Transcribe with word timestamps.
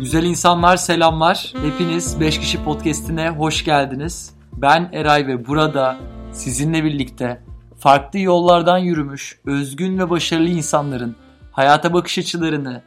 Güzel 0.00 0.24
insanlar 0.24 0.76
selamlar. 0.76 1.52
Hepiniz 1.62 2.20
5 2.20 2.40
kişi 2.40 2.64
podcast'ine 2.64 3.30
hoş 3.30 3.64
geldiniz. 3.64 4.34
Ben 4.52 4.90
Eray 4.92 5.26
ve 5.26 5.46
burada 5.46 5.98
sizinle 6.32 6.84
birlikte 6.84 7.42
farklı 7.78 8.18
yollardan 8.18 8.78
yürümüş, 8.78 9.40
özgün 9.46 9.98
ve 9.98 10.10
başarılı 10.10 10.48
insanların 10.48 11.16
hayata 11.52 11.92
bakış 11.92 12.18
açılarını, 12.18 12.82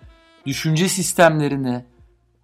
düşünce 0.45 0.89
sistemlerini, 0.89 1.85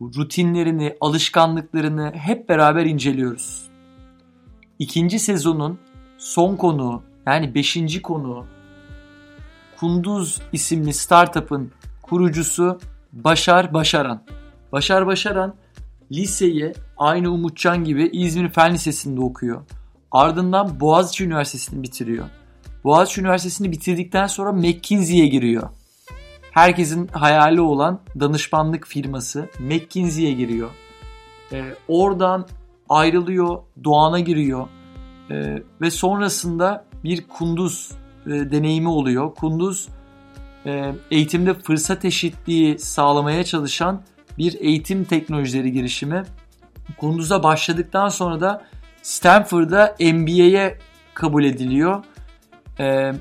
rutinlerini, 0.01 0.97
alışkanlıklarını 1.01 2.11
hep 2.15 2.49
beraber 2.49 2.85
inceliyoruz. 2.85 3.69
İkinci 4.79 5.19
sezonun 5.19 5.79
son 6.17 6.55
konuğu 6.55 7.03
yani 7.27 7.55
beşinci 7.55 8.01
konuğu 8.01 8.45
Kunduz 9.79 10.41
isimli 10.53 10.93
startup'ın 10.93 11.71
kurucusu 12.01 12.79
Başar 13.13 13.73
Başaran. 13.73 14.21
Başar 14.71 15.07
Başaran 15.07 15.55
liseyi 16.11 16.73
aynı 16.97 17.31
Umutcan 17.31 17.83
gibi 17.83 18.09
İzmir 18.13 18.49
Fen 18.49 18.73
Lisesi'nde 18.73 19.21
okuyor. 19.21 19.61
Ardından 20.11 20.79
Boğaziçi 20.79 21.25
Üniversitesi'ni 21.25 21.83
bitiriyor. 21.83 22.25
Boğaziçi 22.83 23.21
Üniversitesi'ni 23.21 23.71
bitirdikten 23.71 24.27
sonra 24.27 24.51
McKinsey'ye 24.51 25.27
giriyor. 25.27 25.69
Herkesin 26.51 27.07
hayali 27.07 27.61
olan 27.61 27.99
danışmanlık 28.19 28.87
firması 28.87 29.49
McKinsey'ye 29.59 30.31
giriyor. 30.31 30.69
Ee, 31.51 31.63
oradan 31.87 32.47
ayrılıyor, 32.89 33.57
Doğan'a 33.83 34.19
giriyor. 34.19 34.67
Ee, 35.31 35.63
ve 35.81 35.91
sonrasında 35.91 36.85
bir 37.03 37.27
kunduz 37.27 37.91
e, 38.25 38.29
deneyimi 38.29 38.89
oluyor. 38.89 39.35
Kunduz 39.35 39.89
e, 40.65 40.95
eğitimde 41.11 41.53
fırsat 41.53 42.05
eşitliği 42.05 42.79
sağlamaya 42.79 43.43
çalışan 43.43 44.01
bir 44.39 44.59
eğitim 44.59 45.03
teknolojileri 45.03 45.71
girişimi. 45.71 46.23
Kunduz'a 46.97 47.43
başladıktan 47.43 48.09
sonra 48.09 48.41
da 48.41 48.65
Stanford'da 49.01 49.95
MBA'ye 49.99 50.77
kabul 51.13 51.43
ediliyor. 51.43 52.03
Ee, 52.79 53.11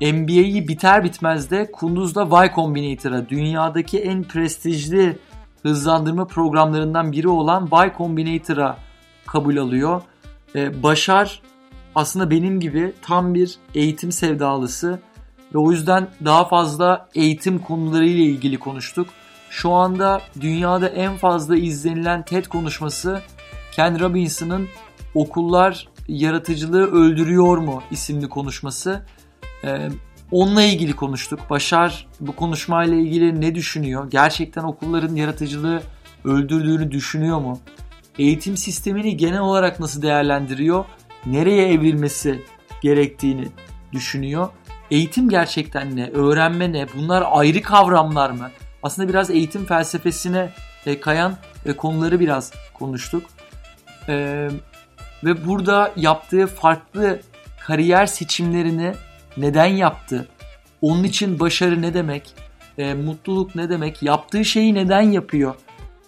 MBA'yi 0.00 0.68
biter 0.68 1.04
bitmez 1.04 1.50
de 1.50 1.70
Kunduz'da 1.72 2.44
Y 2.44 2.52
Combinator'a 2.54 3.28
dünyadaki 3.28 3.98
en 3.98 4.22
prestijli 4.22 5.18
hızlandırma 5.62 6.26
programlarından 6.26 7.12
biri 7.12 7.28
olan 7.28 7.68
Y 7.84 7.92
Combinator'a 7.98 8.78
kabul 9.26 9.56
alıyor. 9.56 10.02
Ee, 10.54 10.82
Başar 10.82 11.42
aslında 11.94 12.30
benim 12.30 12.60
gibi 12.60 12.92
tam 13.02 13.34
bir 13.34 13.58
eğitim 13.74 14.12
sevdalısı 14.12 15.00
ve 15.54 15.58
o 15.58 15.72
yüzden 15.72 16.08
daha 16.24 16.48
fazla 16.48 17.08
eğitim 17.14 17.58
konularıyla 17.58 18.24
ilgili 18.24 18.58
konuştuk. 18.58 19.06
Şu 19.50 19.72
anda 19.72 20.22
dünyada 20.40 20.88
en 20.88 21.16
fazla 21.16 21.56
izlenilen 21.56 22.24
TED 22.24 22.46
konuşması 22.46 23.22
Ken 23.72 24.00
Robinson'ın 24.00 24.68
Okullar 25.14 25.88
Yaratıcılığı 26.08 26.92
Öldürüyor 26.92 27.58
mu 27.58 27.82
isimli 27.90 28.28
konuşması. 28.28 29.02
Ee, 29.64 29.88
onunla 30.30 30.62
ilgili 30.62 30.92
konuştuk. 30.92 31.40
Başar 31.50 32.06
bu 32.20 32.36
konuşmayla 32.36 32.96
ilgili 32.96 33.40
ne 33.40 33.54
düşünüyor? 33.54 34.10
Gerçekten 34.10 34.64
okulların 34.64 35.14
yaratıcılığı 35.14 35.82
öldürdüğünü 36.24 36.90
düşünüyor 36.90 37.40
mu? 37.40 37.60
Eğitim 38.18 38.56
sistemini 38.56 39.16
genel 39.16 39.40
olarak 39.40 39.80
nasıl 39.80 40.02
değerlendiriyor? 40.02 40.84
Nereye 41.26 41.72
evrilmesi 41.72 42.42
gerektiğini 42.82 43.48
düşünüyor. 43.92 44.48
Eğitim 44.90 45.28
gerçekten 45.28 45.96
ne? 45.96 46.10
Öğrenme 46.10 46.72
ne? 46.72 46.86
Bunlar 46.96 47.24
ayrı 47.30 47.62
kavramlar 47.62 48.30
mı? 48.30 48.50
Aslında 48.86 49.08
biraz 49.08 49.30
eğitim 49.30 49.64
felsefesine 49.64 50.50
e, 50.86 51.00
kayan 51.00 51.36
e, 51.64 51.72
konuları 51.72 52.20
biraz 52.20 52.52
konuştuk. 52.74 53.24
E, 54.08 54.48
ve 55.24 55.46
burada 55.46 55.92
yaptığı 55.96 56.46
farklı 56.46 57.20
kariyer 57.66 58.06
seçimlerini 58.06 58.92
neden 59.36 59.66
yaptı? 59.66 60.28
Onun 60.82 61.04
için 61.04 61.40
başarı 61.40 61.82
ne 61.82 61.94
demek? 61.94 62.34
E, 62.78 62.94
mutluluk 62.94 63.54
ne 63.54 63.70
demek? 63.70 64.02
Yaptığı 64.02 64.44
şeyi 64.44 64.74
neden 64.74 65.00
yapıyor? 65.00 65.54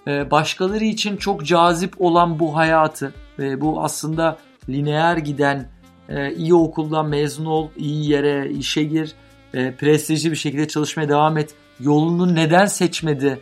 E, 0.06 0.31
başkaları 0.31 0.84
için 0.84 1.16
çok 1.16 1.47
cazip 1.47 2.00
olan 2.00 2.38
bu 2.38 2.56
hayatı 2.56 3.14
ve 3.38 3.60
bu 3.60 3.84
aslında 3.84 4.38
lineer 4.69 5.16
giden 5.16 5.69
e, 6.08 6.34
iyi 6.34 6.54
okuldan 6.54 7.08
mezun 7.08 7.44
ol, 7.44 7.69
iyi 7.76 8.10
yere 8.10 8.50
işe 8.50 8.82
gir, 8.82 9.14
e, 9.54 9.75
prestijli 9.75 10.31
bir 10.31 10.36
şekilde 10.36 10.69
çalışmaya 10.69 11.08
devam 11.08 11.38
et. 11.38 11.54
Yolunu 11.80 12.34
neden 12.34 12.66
seçmedi 12.66 13.40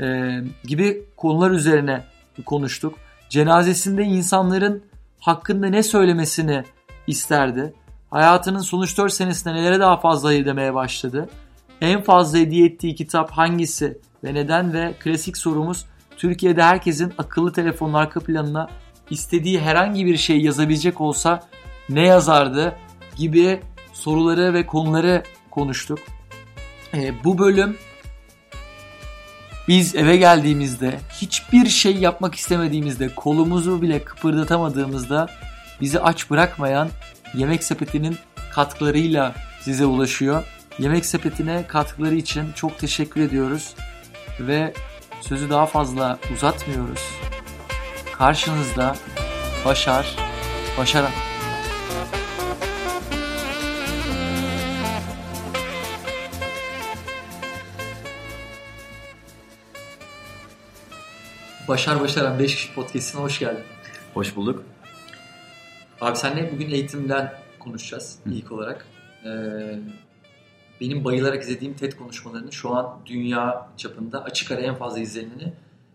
e, 0.00 0.38
gibi 0.64 1.04
konular 1.16 1.50
üzerine 1.50 2.04
konuştuk. 2.46 2.94
Cenazesinde 3.28 4.02
insanların 4.02 4.82
hakkında 5.20 5.66
ne 5.66 5.82
söylemesini 5.82 6.64
isterdi. 7.06 7.74
Hayatının 8.10 8.60
son 8.60 8.82
3-4 8.82 9.10
senesinde 9.10 9.54
nelere 9.54 9.80
daha 9.80 9.96
fazla 9.96 10.28
hayır 10.28 10.46
demeye 10.46 10.74
başladı. 10.74 11.28
En 11.80 12.02
fazla 12.02 12.38
hediye 12.38 12.66
ettiği 12.66 12.94
kitap 12.94 13.30
hangisi 13.30 13.98
ve 14.24 14.34
neden 14.34 14.72
ve 14.72 14.94
klasik 15.00 15.36
sorumuz 15.36 15.86
Türkiye'de 16.16 16.62
herkesin 16.62 17.12
akıllı 17.18 17.52
telefonun 17.52 17.94
arka 17.94 18.20
planına 18.20 18.68
istediği 19.10 19.60
herhangi 19.60 20.06
bir 20.06 20.16
şey 20.16 20.40
yazabilecek 20.40 21.00
olsa 21.00 21.48
ne 21.88 22.06
yazardı 22.06 22.76
gibi 23.16 23.60
soruları 23.92 24.54
ve 24.54 24.66
konuları 24.66 25.22
konuştuk. 25.50 25.98
E, 26.94 27.24
bu 27.24 27.38
bölüm 27.38 27.76
biz 29.68 29.94
eve 29.94 30.16
geldiğimizde 30.16 31.00
hiçbir 31.20 31.68
şey 31.68 31.96
yapmak 31.96 32.34
istemediğimizde 32.34 33.14
kolumuzu 33.14 33.82
bile 33.82 34.04
kıpırdatamadığımızda 34.04 35.28
bizi 35.80 36.00
aç 36.00 36.30
bırakmayan 36.30 36.88
Yemek 37.34 37.64
Sepeti'nin 37.64 38.18
katkılarıyla 38.52 39.34
size 39.60 39.86
ulaşıyor. 39.86 40.44
Yemek 40.78 41.06
Sepeti'ne 41.06 41.66
katkıları 41.66 42.14
için 42.14 42.52
çok 42.54 42.78
teşekkür 42.78 43.20
ediyoruz 43.20 43.74
ve 44.40 44.74
sözü 45.20 45.50
daha 45.50 45.66
fazla 45.66 46.18
uzatmıyoruz. 46.34 47.00
Karşınızda 48.12 48.96
Başar, 49.64 50.16
Başaran. 50.78 51.31
Başar 61.72 62.00
Başaran 62.00 62.38
5 62.38 62.54
kişi 62.54 62.74
podcastine 62.74 63.22
hoş 63.22 63.38
geldin. 63.38 63.64
Hoş 64.14 64.36
bulduk. 64.36 64.64
Abi 66.00 66.16
senle 66.16 66.52
bugün 66.52 66.70
eğitimden 66.70 67.32
konuşacağız 67.58 68.18
Hı. 68.24 68.30
ilk 68.30 68.52
olarak. 68.52 68.86
Ee, 69.24 69.78
benim 70.80 71.04
bayılarak 71.04 71.42
izlediğim 71.42 71.74
TED 71.74 71.92
konuşmalarını 71.92 72.52
şu 72.52 72.74
an 72.74 72.98
dünya 73.06 73.68
çapında 73.76 74.24
açık 74.24 74.50
ara 74.50 74.60
en 74.60 74.74
fazla 74.74 75.00
izleneni 75.00 75.52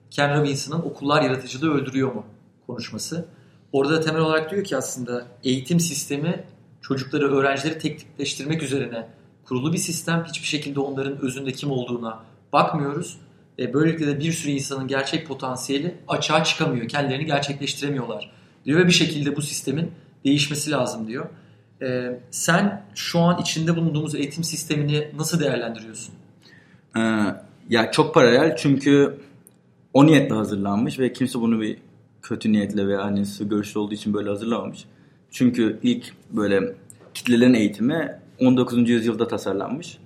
Ken 0.09 0.39
Robinson'ın 0.39 0.81
Okullar 0.81 1.21
Yaratıcılığı 1.21 1.73
Öldürüyor 1.73 2.13
mu 2.13 2.25
konuşması. 2.67 3.25
Orada 3.71 3.93
da 3.93 4.01
temel 4.01 4.21
olarak 4.21 4.51
diyor 4.51 4.63
ki 4.63 4.77
aslında 4.77 5.25
eğitim 5.43 5.79
sistemi 5.79 6.43
çocukları, 6.81 7.35
öğrencileri 7.35 7.79
teknikleştirmek 7.79 8.63
üzerine 8.63 9.07
kurulu 9.45 9.73
bir 9.73 9.77
sistem. 9.77 10.25
Hiçbir 10.27 10.47
şekilde 10.47 10.79
onların 10.79 11.17
özünde 11.17 11.51
kim 11.51 11.71
olduğuna 11.71 12.23
bakmıyoruz. 12.53 13.17
E, 13.59 13.73
böylelikle 13.73 14.07
de 14.07 14.19
bir 14.19 14.31
sürü 14.31 14.51
insanın 14.51 14.87
gerçek 14.87 15.27
potansiyeli 15.27 15.95
açığa 16.07 16.43
çıkamıyor. 16.43 16.87
Kendilerini 16.87 17.25
gerçekleştiremiyorlar 17.25 18.31
diyor 18.65 18.79
ve 18.79 18.87
bir 18.87 18.91
şekilde 18.91 19.35
bu 19.35 19.41
sistemin 19.41 19.91
değişmesi 20.25 20.71
lazım 20.71 21.07
diyor. 21.07 21.25
E, 21.81 22.19
sen 22.31 22.85
şu 22.95 23.19
an 23.19 23.41
içinde 23.41 23.75
bulunduğumuz 23.75 24.15
eğitim 24.15 24.43
sistemini 24.43 25.07
nasıl 25.17 25.39
değerlendiriyorsun? 25.39 26.13
Ee, 26.97 26.99
ya 27.69 27.91
çok 27.91 28.13
paralel 28.13 28.55
çünkü 28.55 29.17
o 29.93 30.05
niyetle 30.05 30.35
hazırlanmış 30.35 30.99
ve 30.99 31.13
kimse 31.13 31.39
bunu 31.39 31.61
bir 31.61 31.77
kötü 32.21 32.51
niyetle 32.51 32.87
veya 32.87 33.05
hani 33.05 33.23
görüşlü 33.39 33.79
olduğu 33.79 33.93
için 33.93 34.13
böyle 34.13 34.29
hazırlamamış. 34.29 34.85
Çünkü 35.31 35.79
ilk 35.83 36.13
böyle 36.31 36.75
kitlelerin 37.13 37.53
eğitimi 37.53 38.19
19. 38.39 38.89
yüzyılda 38.89 39.27
tasarlanmış. 39.27 39.97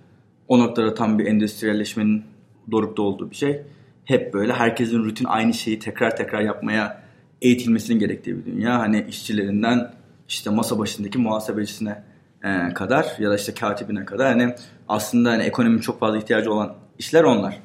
O 0.47 0.59
noktada 0.59 0.93
tam 0.93 1.19
bir 1.19 1.25
endüstriyelleşmenin 1.25 2.23
dorukta 2.71 3.01
olduğu 3.01 3.29
bir 3.29 3.35
şey. 3.35 3.61
Hep 4.05 4.33
böyle 4.33 4.53
herkesin 4.53 5.03
rutin 5.03 5.25
aynı 5.25 5.53
şeyi 5.53 5.79
tekrar 5.79 6.15
tekrar 6.15 6.41
yapmaya 6.41 7.03
eğitilmesinin 7.41 7.99
gerektiği 7.99 8.37
bir 8.37 8.45
dünya. 8.45 8.79
Hani 8.79 9.05
işçilerinden 9.09 9.93
işte 10.27 10.49
masa 10.49 10.79
başındaki 10.79 11.17
muhasebecisine 11.17 12.03
e, 12.43 12.73
kadar 12.73 13.15
ya 13.19 13.29
da 13.29 13.35
işte 13.35 13.53
katibine 13.53 14.05
kadar 14.05 14.27
hani 14.27 14.55
aslında 14.87 15.29
hani 15.29 15.43
ekonominin 15.43 15.81
çok 15.81 15.99
fazla 15.99 16.17
ihtiyacı 16.17 16.53
olan 16.53 16.75
işler 16.99 17.23
onlar. 17.23 17.59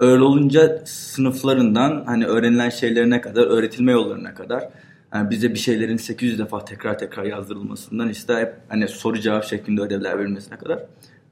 Öyle 0.00 0.22
olunca 0.22 0.82
sınıflarından 0.84 2.04
hani 2.06 2.26
öğrenilen 2.26 2.70
şeylerine 2.70 3.20
kadar, 3.20 3.46
öğretilme 3.46 3.92
yollarına 3.92 4.34
kadar 4.34 4.68
yani 5.14 5.30
bize 5.30 5.50
bir 5.50 5.58
şeylerin 5.58 5.96
800 5.96 6.38
defa 6.38 6.64
tekrar 6.64 6.98
tekrar 6.98 7.24
yazdırılmasından 7.24 8.08
işte 8.08 8.34
hep 8.34 8.54
hani 8.68 8.88
soru 8.88 9.20
cevap 9.20 9.44
şeklinde 9.44 9.80
ödevler 9.80 10.18
verilmesine 10.18 10.58
kadar 10.58 10.86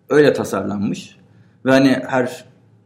öyle 0.09 0.33
tasarlanmış. 0.33 1.17
Ve 1.65 1.71
hani 1.71 1.89
her 2.09 2.45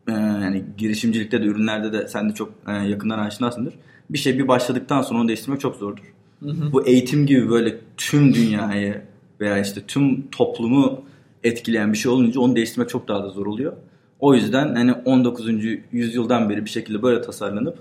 e, 0.08 0.12
yani 0.12 0.64
girişimcilikte 0.78 1.42
de 1.42 1.46
ürünlerde 1.46 1.92
de 1.92 2.08
sen 2.08 2.30
de 2.30 2.34
çok 2.34 2.52
e, 2.68 2.72
yakından 2.72 3.18
aşinasındır. 3.18 3.74
Bir 4.10 4.18
şey 4.18 4.38
bir 4.38 4.48
başladıktan 4.48 5.02
sonra 5.02 5.20
onu 5.20 5.28
değiştirmek 5.28 5.60
çok 5.60 5.76
zordur. 5.76 6.14
Hı 6.42 6.50
hı. 6.50 6.72
Bu 6.72 6.86
eğitim 6.86 7.26
gibi 7.26 7.50
böyle 7.50 7.76
tüm 7.96 8.34
dünyayı 8.34 9.02
veya 9.40 9.58
işte 9.58 9.80
tüm 9.88 10.30
toplumu 10.30 11.04
etkileyen 11.44 11.92
bir 11.92 11.98
şey 11.98 12.12
olunca 12.12 12.40
onu 12.40 12.56
değiştirmek 12.56 12.88
çok 12.88 13.08
daha 13.08 13.22
da 13.22 13.28
zor 13.28 13.46
oluyor. 13.46 13.72
O 14.20 14.34
yüzden 14.34 14.74
hani 14.74 14.92
19. 14.92 15.48
yüzyıldan 15.92 16.50
beri 16.50 16.64
bir 16.64 16.70
şekilde 16.70 17.02
böyle 17.02 17.22
tasarlanıp 17.22 17.78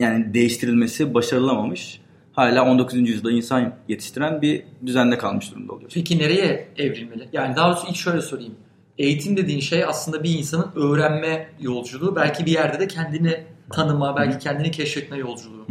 yani 0.00 0.34
değiştirilmesi 0.34 1.14
başarılamamış. 1.14 2.00
Hala 2.32 2.70
19. 2.70 3.08
yüzyılda 3.08 3.32
insan 3.32 3.74
yetiştiren 3.88 4.42
bir 4.42 4.62
düzende 4.86 5.18
kalmış 5.18 5.50
durumda 5.50 5.72
oluyor. 5.72 5.90
Peki 5.94 6.18
nereye 6.18 6.68
evrilmeli? 6.76 7.28
Yani 7.32 7.56
daha 7.56 7.70
doğrusu 7.70 7.86
ilk 7.90 7.96
şöyle 7.96 8.20
sorayım. 8.20 8.54
Eğitim 8.98 9.36
dediğin 9.36 9.60
şey 9.60 9.84
aslında 9.84 10.22
bir 10.22 10.38
insanın 10.38 10.70
öğrenme 10.76 11.48
yolculuğu. 11.60 12.16
Belki 12.16 12.46
bir 12.46 12.52
yerde 12.52 12.80
de 12.80 12.88
kendini 12.88 13.44
tanıma, 13.72 14.16
belki 14.16 14.38
kendini 14.38 14.70
keşfetme 14.70 15.16
yolculuğu. 15.16 15.66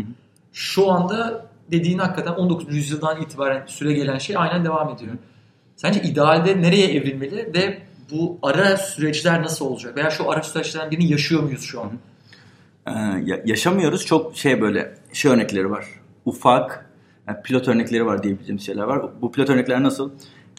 Şu 0.53 0.91
anda 0.91 1.45
dediğin 1.71 1.97
hakikaten 1.99 2.31
19. 2.33 2.75
yüzyıldan 2.75 3.21
itibaren 3.21 3.65
süre 3.67 3.93
gelen 3.93 4.17
şey 4.17 4.37
aynen 4.37 4.65
devam 4.65 4.89
ediyor. 4.89 5.13
Sence 5.75 6.01
idealde 6.01 6.61
nereye 6.61 6.87
evrilmeli 6.93 7.51
ve 7.55 7.77
bu 8.11 8.37
ara 8.43 8.77
süreçler 8.77 9.41
nasıl 9.43 9.65
olacak? 9.65 9.97
Veya 9.97 10.09
şu 10.09 10.31
ara 10.31 10.43
süreçlerden 10.43 10.91
birini 10.91 11.11
yaşıyor 11.11 11.43
muyuz 11.43 11.61
şu 11.61 11.81
an? 11.81 11.91
Ee, 12.87 12.91
ya- 13.25 13.41
yaşamıyoruz. 13.45 14.05
Çok 14.05 14.37
şey 14.37 14.61
böyle 14.61 14.95
şey 15.13 15.31
örnekleri 15.31 15.71
var. 15.71 15.85
Ufak 16.25 16.89
yani 17.27 17.37
pilot 17.43 17.67
örnekleri 17.67 18.05
var 18.05 18.23
diyebileceğim 18.23 18.59
şeyler 18.59 18.83
var. 18.83 19.01
Bu 19.21 19.31
pilot 19.31 19.49
örnekler 19.49 19.83
nasıl? 19.83 20.11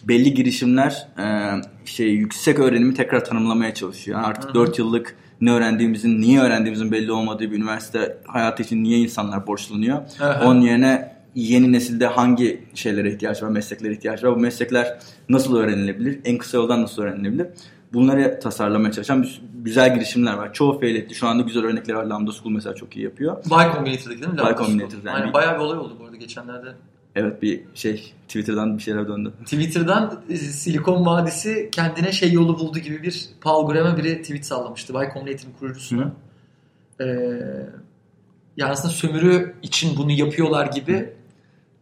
Belli 0.09 0.35
girişimler 0.35 1.09
e, 1.19 1.25
şey 1.85 2.09
yüksek 2.09 2.59
öğrenimi 2.59 2.95
tekrar 2.95 3.25
tanımlamaya 3.25 3.75
çalışıyor. 3.75 4.19
Yani 4.19 4.27
artık 4.27 4.45
Hı 4.45 4.49
hı. 4.49 4.55
4 4.55 4.79
yıllık 4.79 5.17
ne 5.41 5.53
öğrendiğimizin, 5.53 6.21
niye 6.21 6.41
öğrendiğimizin 6.41 6.93
belli 6.93 7.13
olmadığı 7.13 7.51
bir 7.51 7.57
üniversite 7.57 8.19
hayatı 8.27 8.63
için 8.63 8.85
niye 8.85 8.99
insanlar 8.99 9.47
borçlanıyor? 9.47 9.99
Aha. 10.21 10.45
Onun 10.45 10.61
yerine 10.61 11.15
yeni 11.35 11.73
nesilde 11.73 12.07
hangi 12.07 12.65
şeylere 12.75 13.13
ihtiyaç 13.13 13.43
var, 13.43 13.49
mesleklere 13.49 13.93
ihtiyaç 13.93 14.25
var? 14.25 14.37
Bu 14.37 14.41
meslekler 14.41 14.99
nasıl 15.29 15.57
öğrenilebilir? 15.57 16.21
En 16.25 16.39
kısa 16.39 16.57
yoldan 16.57 16.83
nasıl 16.83 17.03
öğrenilebilir? 17.03 17.47
Bunları 17.93 18.41
tasarlamaya 18.41 18.93
çalışan 18.93 19.27
güzel 19.55 19.95
girişimler 19.95 20.35
var. 20.35 20.53
Çoğu 20.53 20.81
fail 20.81 20.95
etti. 20.97 21.15
Şu 21.15 21.27
anda 21.27 21.43
güzel 21.43 21.65
örnekleri 21.65 21.97
var. 21.97 22.05
Lambda 22.05 22.33
School 22.33 22.53
mesela 22.53 22.75
çok 22.75 22.97
iyi 22.97 23.05
yapıyor. 23.05 23.37
Y 23.37 23.73
Combinator'daki 23.75 24.09
değil 24.09 24.33
mi? 24.33 24.39
Y 24.39 24.45
Lambda 24.45 24.57
Combinator'da 24.57 24.91
School. 25.01 25.07
yani 25.07 25.17
Aynen 25.17 25.33
bayağı 25.33 25.55
bir 25.55 25.61
olay 25.61 25.79
oldu 25.79 25.97
bu 26.01 26.05
arada 26.05 26.17
geçenlerde. 26.17 26.69
Evet 27.17 27.43
bir 27.43 27.63
şey 27.75 28.15
Twitter'dan 28.29 28.79
bir 28.79 28.83
şeyler 28.83 29.09
döndü. 29.09 29.33
Twitter'dan 29.45 30.25
e, 30.29 30.37
Silikon 30.37 31.07
Vadisi 31.07 31.69
kendine 31.73 32.13
şey 32.13 32.33
yolu 32.33 32.59
buldu 32.59 32.79
gibi 32.79 33.03
bir 33.03 33.29
Paul 33.41 33.69
Graham'a 33.69 33.97
biri 33.97 34.23
tweet 34.23 34.47
sallamıştı. 34.47 34.93
Y 34.93 35.11
Combinator'ın 35.15 35.53
kurucusuna. 35.59 36.13
Ee, 37.01 37.05
yani 38.57 38.73
aslında 38.73 38.95
sömürü 38.95 39.55
için 39.63 39.97
bunu 39.97 40.13
yapıyorlar 40.13 40.67
gibi 40.67 41.13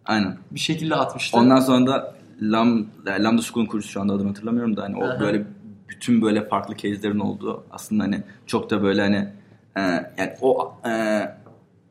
Aynen. 0.04 0.36
bir 0.50 0.60
şekilde 0.60 0.94
atmıştı. 0.94 1.38
Ondan 1.38 1.60
sonra 1.60 1.86
da 1.86 2.14
Lam, 2.42 2.86
Lambda 3.06 3.42
School'un 3.42 3.66
kurucusu 3.66 3.92
şu 3.92 4.00
anda 4.00 4.12
adını 4.12 4.28
hatırlamıyorum 4.28 4.76
da 4.76 4.82
hani 4.82 4.96
o 4.96 5.04
Aha. 5.04 5.20
böyle 5.20 5.46
bütün 5.88 6.22
böyle 6.22 6.48
farklı 6.48 6.76
case'lerin 6.76 7.18
olduğu 7.18 7.64
aslında 7.70 8.04
hani 8.04 8.22
çok 8.46 8.70
da 8.70 8.82
böyle 8.82 9.00
hani 9.00 9.28
e, 9.76 9.80
yani 10.18 10.32
o 10.40 10.74
e, 10.86 10.90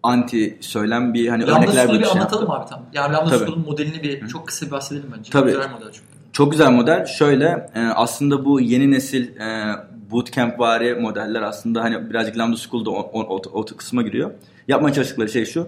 anti 0.03 0.57
söylem 0.61 1.13
bir 1.13 1.27
hani 1.27 1.47
Lambda 1.47 1.65
örnekler 1.65 1.89
bir 1.89 2.03
şey 2.03 2.11
anlatalım 2.11 2.51
abi 2.51 2.69
tam. 2.69 2.85
Yani 2.93 3.13
Lambda 3.13 3.45
Tabii. 3.45 3.59
Modelini 3.59 4.03
bir 4.03 4.27
çok 4.27 4.47
kısa 4.47 4.65
bir 4.65 4.71
bahsedelim 4.71 5.13
bence. 5.17 5.31
Tabii. 5.31 5.51
Güzel 5.51 5.69
model 5.71 5.91
çünkü. 5.91 6.07
Çok 6.33 6.51
güzel 6.51 6.71
model. 6.71 7.05
Şöyle 7.05 7.69
e, 7.75 7.79
aslında 7.79 8.45
bu 8.45 8.61
yeni 8.61 8.91
nesil 8.91 9.37
e, 9.37 9.75
bootcamp 10.11 10.59
vari 10.59 10.95
modeller 10.95 11.41
aslında 11.41 11.83
hani 11.83 12.09
birazcık 12.09 12.37
Lambda 12.37 12.57
School'da 12.57 12.89
o, 12.89 13.11
o, 13.13 13.21
o, 13.21 13.41
o 13.53 13.65
kısma 13.65 14.01
giriyor. 14.01 14.31
Yapmaya 14.67 14.93
çalıştıkları 14.93 15.29
şey 15.29 15.45
şu. 15.45 15.67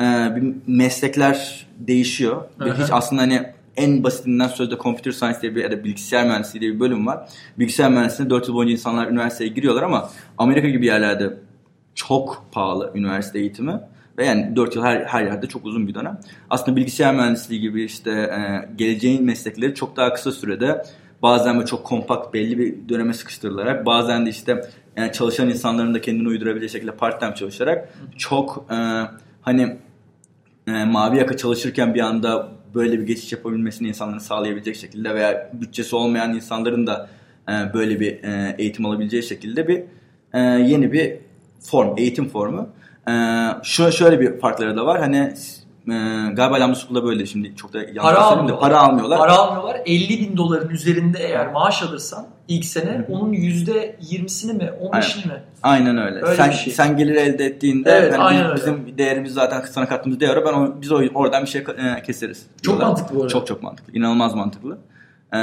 e, 0.00 0.04
bir 0.36 0.54
meslekler 0.66 1.66
değişiyor. 1.78 2.42
Aha. 2.60 2.82
hiç 2.82 2.88
aslında 2.92 3.22
hani 3.22 3.46
en 3.76 4.04
basitinden 4.04 4.48
sözde 4.48 4.76
computer 4.78 5.12
science 5.12 5.40
diye 5.42 5.54
bir 5.54 5.62
ya 5.62 5.72
da 5.72 5.84
bilgisayar 5.84 6.26
mühendisliği 6.26 6.60
diye 6.60 6.74
bir 6.74 6.80
bölüm 6.80 7.06
var. 7.06 7.28
Bilgisayar 7.58 7.90
mühendisliğinde 7.90 8.34
4 8.34 8.48
yıl 8.48 8.54
boyunca 8.54 8.72
insanlar 8.72 9.06
üniversiteye 9.08 9.50
giriyorlar 9.50 9.82
ama 9.82 10.10
Amerika 10.38 10.68
gibi 10.68 10.86
yerlerde 10.86 11.36
çok 11.94 12.44
pahalı 12.52 12.92
üniversite 12.94 13.38
eğitimi. 13.38 13.80
Ve 14.18 14.26
yani 14.26 14.56
4 14.56 14.76
yıl 14.76 14.82
her, 14.82 15.00
her 15.00 15.24
yerde 15.24 15.46
çok 15.46 15.64
uzun 15.64 15.88
bir 15.88 15.94
dönem. 15.94 16.20
Aslında 16.50 16.76
bilgisayar 16.76 17.14
mühendisliği 17.14 17.60
gibi 17.60 17.84
işte 17.84 18.10
e, 18.10 18.68
geleceğin 18.76 19.24
meslekleri 19.24 19.74
çok 19.74 19.96
daha 19.96 20.12
kısa 20.12 20.32
sürede 20.32 20.82
bazen 21.22 21.54
böyle 21.54 21.66
çok 21.66 21.84
kompakt 21.84 22.34
belli 22.34 22.58
bir 22.58 22.88
döneme 22.88 23.14
sıkıştırılarak 23.14 23.86
bazen 23.86 24.26
de 24.26 24.30
işte 24.30 24.70
yani 24.96 25.12
çalışan 25.12 25.48
insanların 25.48 25.94
da 25.94 26.00
kendini 26.00 26.28
uydurabileceği 26.28 26.70
şekilde 26.70 26.96
part 26.96 27.20
time 27.20 27.34
çalışarak 27.34 27.88
çok 28.18 28.66
e, 28.70 28.76
hani 29.42 29.76
e, 30.66 30.84
mavi 30.84 31.18
yaka 31.18 31.36
çalışırken 31.36 31.94
bir 31.94 32.00
anda 32.00 32.48
böyle 32.74 32.98
bir 33.00 33.06
geçiş 33.06 33.32
yapabilmesini 33.32 33.88
insanların 33.88 34.18
sağlayabilecek 34.18 34.76
şekilde 34.76 35.14
veya 35.14 35.50
bütçesi 35.52 35.96
olmayan 35.96 36.34
insanların 36.34 36.86
da 36.86 37.08
e, 37.48 37.74
böyle 37.74 38.00
bir 38.00 38.24
e, 38.24 38.54
eğitim 38.58 38.86
alabileceği 38.86 39.22
şekilde 39.22 39.68
bir 39.68 39.82
e, 40.32 40.40
yeni 40.40 40.92
bir 40.92 41.16
form, 41.64 41.94
eğitim 41.98 42.28
formu. 42.28 42.68
E, 43.08 43.12
şu 43.62 43.92
şöyle 43.92 44.20
bir 44.20 44.38
farkları 44.40 44.76
da 44.76 44.86
var. 44.86 45.00
Hani 45.00 45.16
e, 45.88 45.92
galiba 46.32 46.60
Lambda 46.60 46.74
School'da 46.74 47.04
böyle 47.04 47.26
şimdi 47.26 47.56
çok 47.56 47.72
da 47.72 47.78
yanlış 47.78 48.02
Para 48.02 48.18
almıyorlar. 48.20 48.60
para 48.60 48.78
almıyorlar. 48.80 49.18
Para 49.18 49.32
almıyorlar. 49.32 49.80
50 49.86 50.08
bin 50.20 50.36
doların 50.36 50.68
üzerinde 50.68 51.18
eğer 51.18 51.52
maaş 51.52 51.82
alırsan 51.82 52.26
ilk 52.48 52.64
sene 52.64 53.06
onun 53.10 53.32
%20'sini 53.32 54.52
mi 54.52 54.70
15'ini 54.82 55.26
mi? 55.28 55.42
Aynen 55.62 55.98
öyle. 55.98 56.22
Öyle 56.22 56.36
sen 56.36 56.50
şey. 56.50 56.72
sen 56.72 56.96
gelir 56.96 57.14
elde 57.14 57.44
ettiğinde 57.44 57.90
Evet, 57.90 58.12
hani 58.12 58.22
aynen 58.22 58.42
biz- 58.42 58.50
öyle. 58.50 58.76
bizim 58.76 58.98
değerimiz 58.98 59.32
zaten 59.32 59.62
sana 59.70 59.88
kattığımız 59.88 60.20
değer 60.20 60.44
ben 60.46 60.52
o, 60.52 60.74
biz 60.80 60.92
o, 60.92 60.96
oradan 61.14 61.42
bir 61.42 61.48
şey 61.48 61.60
e, 61.60 62.02
keseriz. 62.02 62.46
Çok 62.62 62.64
diyorlar. 62.64 62.86
mantıklı 62.86 63.16
bu 63.16 63.20
arada. 63.20 63.28
Çok 63.32 63.46
çok 63.46 63.62
mantıklı. 63.62 63.92
İnanılmaz 63.98 64.34
mantıklı. 64.34 64.78
Ee, 65.32 65.38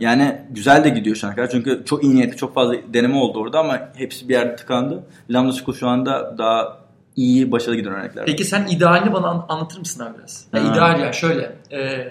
yani 0.00 0.36
güzel 0.50 0.84
de 0.84 0.88
gidiyor 0.88 1.16
kadar. 1.20 1.50
Çünkü 1.50 1.82
çok 1.86 2.04
iyi 2.04 2.14
niyetli 2.14 2.36
çok 2.36 2.54
fazla 2.54 2.74
deneme 2.94 3.16
oldu 3.16 3.38
orada 3.38 3.58
ama 3.58 3.80
hepsi 3.96 4.28
bir 4.28 4.34
yerde 4.34 4.56
tıkandı. 4.56 5.02
Lambda 5.30 5.52
School 5.52 5.74
şu 5.76 5.88
anda 5.88 6.38
daha 6.38 6.78
iyi 7.16 7.52
başarılı 7.52 7.76
giden 7.76 7.92
örnekler. 7.92 8.26
Peki 8.26 8.44
sen 8.44 8.66
idealini 8.66 9.12
bana 9.12 9.26
an- 9.26 9.46
anlatır 9.48 9.78
mısın 9.78 10.04
abi 10.04 10.18
biraz? 10.18 10.46
Ya 10.54 10.64
Ha. 10.64 10.72
ideal 10.72 11.00
yani 11.00 11.14
şöyle. 11.14 11.52
E, 11.72 12.08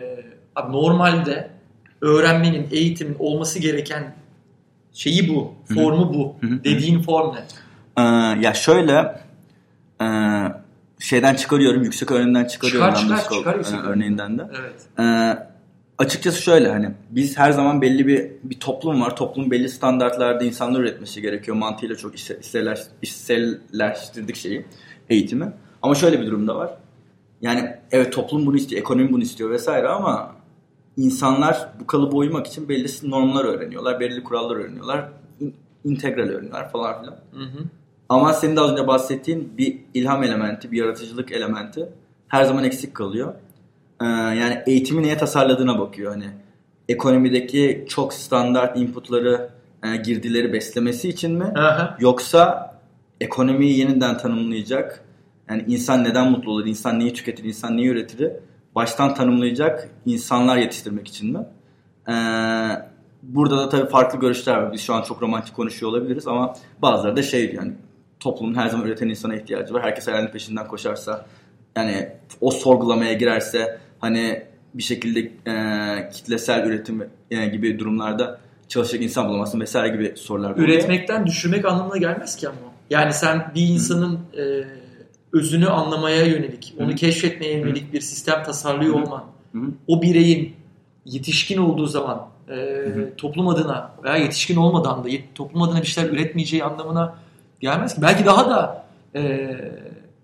abi 0.56 0.72
normalde 0.72 1.50
öğrenmenin, 2.02 2.68
eğitimin 2.72 3.16
olması 3.20 3.60
gereken 3.60 4.16
şeyi 4.94 5.30
bu. 5.30 5.54
Formu 5.74 6.14
bu. 6.14 6.36
Dediğin 6.64 7.02
form 7.02 7.36
ne? 7.36 7.40
Ee, 7.98 8.02
ya 8.42 8.54
şöyle 8.54 9.22
e, 10.02 10.06
şeyden 11.00 11.36
çıkarıyorum, 11.36 11.84
yüksek 11.84 12.12
öğrenimden 12.12 12.46
çıkarıyorum 12.46 12.94
Çıkar, 12.94 13.18
çıkar, 13.18 13.18
School 13.18 13.64
çıkar 13.64 13.84
e, 13.84 13.88
örneğinden 13.88 14.38
de. 14.38 14.44
Evet. 14.60 14.76
Ee, 15.00 15.51
açıkçası 16.02 16.42
şöyle 16.42 16.70
hani 16.70 16.92
biz 17.10 17.38
her 17.38 17.52
zaman 17.52 17.82
belli 17.82 18.08
bir 18.08 18.32
bir 18.44 18.60
toplum 18.60 19.02
var. 19.02 19.16
Toplum 19.16 19.52
belli 19.52 19.70
standartlarda 19.70 20.44
insanlar 20.44 20.80
üretmesi 20.80 21.22
gerekiyor. 21.22 21.58
Mantığıyla 21.58 21.96
çok 21.96 22.16
içseller- 22.16 22.88
içselleştirdik 23.02 24.36
şeyi, 24.36 24.66
eğitimi. 25.10 25.54
Ama 25.82 25.96
şöyle 25.96 26.22
bir 26.22 26.26
durum 26.26 26.48
da 26.48 26.56
var. 26.56 26.78
Yani 27.42 27.76
evet 27.92 28.14
toplum 28.14 28.46
bunu 28.46 28.58
istiyor, 28.58 28.82
ekonomi 28.82 29.12
bunu 29.12 29.24
istiyor 29.24 29.50
vesaire 29.50 29.88
ama 29.88 30.36
insanlar 30.98 31.70
bu 31.80 31.88
kalıba 31.88 32.16
uymak 32.16 32.48
için 32.48 32.70
belli 32.70 32.88
normlar 33.04 33.46
öğreniyorlar, 33.46 34.00
belli 34.00 34.24
kurallar 34.24 34.56
öğreniyorlar, 34.56 35.10
in- 35.40 35.56
integral 35.84 36.24
öğreniyorlar 36.30 36.72
falan 36.72 37.02
filan. 37.02 37.16
Hı 37.32 37.44
hı. 37.44 37.64
Ama 38.10 38.34
senin 38.34 38.56
de 38.56 38.62
az 38.62 38.72
önce 38.72 38.88
bahsettiğin 38.88 39.54
bir 39.58 39.78
ilham 39.94 40.24
elementi, 40.24 40.72
bir 40.72 40.78
yaratıcılık 40.78 41.32
elementi 41.32 41.90
her 42.28 42.44
zaman 42.44 42.64
eksik 42.64 42.96
kalıyor. 42.96 43.34
Ee, 44.02 44.06
yani 44.06 44.62
eğitimi 44.68 45.04
neye 45.04 45.18
tasarladığına 45.18 45.80
bakıyor. 45.80 46.12
Hani 46.12 46.26
ekonomideki 46.90 47.86
çok 47.90 48.14
standart 48.14 48.78
inputları, 48.78 49.50
e, 49.84 49.96
girdileri 49.96 50.54
beslemesi 50.54 51.10
için 51.10 51.38
mi? 51.38 51.44
Aha. 51.44 51.98
Yoksa 52.00 52.72
ekonomiyi 53.22 53.80
yeniden 53.80 54.18
tanımlayacak, 54.18 55.04
yani 55.50 55.66
insan 55.68 56.04
neden 56.04 56.32
mutlu 56.32 56.52
olur, 56.52 56.66
insan 56.66 57.00
neyi 57.00 57.14
tüketir, 57.14 57.44
insan 57.44 57.78
neyi 57.78 57.88
üretir, 57.88 58.32
baştan 58.76 59.14
tanımlayacak 59.14 59.90
insanlar 60.06 60.58
yetiştirmek 60.58 61.08
için 61.08 61.34
mi? 61.34 61.46
Ee, 62.10 62.14
burada 63.24 63.58
da 63.58 63.70
tabii 63.70 63.90
farklı 63.90 64.20
görüşler 64.20 64.58
var. 64.58 64.74
Biz 64.74 64.82
şu 64.82 64.94
an 64.94 65.02
çok 65.02 65.22
romantik 65.22 65.56
konuşuyor 65.56 65.92
olabiliriz 65.92 66.28
ama 66.28 66.54
bazıları 66.82 67.16
da 67.16 67.24
şey 67.24 67.54
yani 67.54 67.74
toplumun 68.20 68.56
her 68.56 68.70
zaman 68.70 68.88
üreten 68.88 69.10
insana 69.10 69.36
ihtiyacı 69.36 69.74
var. 69.74 69.84
Herkes 69.84 70.08
hayalinin 70.08 70.32
peşinden 70.32 70.68
koşarsa, 70.68 71.26
yani 71.76 72.10
o 72.42 72.52
sorgulamaya 72.52 73.14
girerse, 73.14 73.80
hani 74.02 74.44
bir 74.74 74.84
şekilde 74.84 75.20
e, 75.52 76.10
kitlesel 76.10 76.66
üretim 76.66 77.10
e, 77.32 77.46
gibi 77.46 77.80
durumlarda 77.80 78.40
çalışacak 78.68 79.04
insan 79.04 79.30
bulamazsın 79.30 79.60
vesaire 79.60 79.94
gibi 79.94 80.14
sorular. 80.16 80.52
oluyor. 80.52 80.68
Üretmekten 80.68 81.26
düşürmek 81.28 81.66
anlamına 81.66 81.98
gelmez 81.98 82.36
ki 82.36 82.50
ama. 82.50 82.58
Yani 82.90 83.14
sen 83.14 83.52
bir 83.56 83.68
insanın 83.68 84.20
e, 84.38 84.44
özünü 85.34 85.68
anlamaya 85.68 86.26
yönelik, 86.26 86.74
onu 86.80 86.92
Hı. 86.92 86.96
keşfetmeye 86.96 87.58
yönelik 87.60 87.94
bir 87.94 88.02
sistem 88.02 88.44
tasarlıyor 88.44 88.96
Hı. 88.96 88.98
olman, 89.04 89.24
Hı 89.52 89.58
hı. 89.58 89.72
o 89.88 90.02
bireyin 90.02 90.54
yetişkin 91.06 91.58
olduğu 91.58 91.86
zaman 91.86 92.28
e, 92.50 92.86
toplum 93.18 93.48
adına 93.48 93.92
veya 94.04 94.16
yetişkin 94.16 94.56
olmadan 94.56 95.04
da 95.04 95.08
toplum 95.36 95.62
adına 95.62 95.82
bir 95.82 95.88
şeyler 95.88 96.10
üretmeyeceği 96.10 96.64
anlamına 96.64 97.16
gelmez 97.60 97.96
ki. 97.96 98.02
Belki 98.02 98.26
daha 98.26 98.50
da 98.50 98.86
e, 99.16 99.22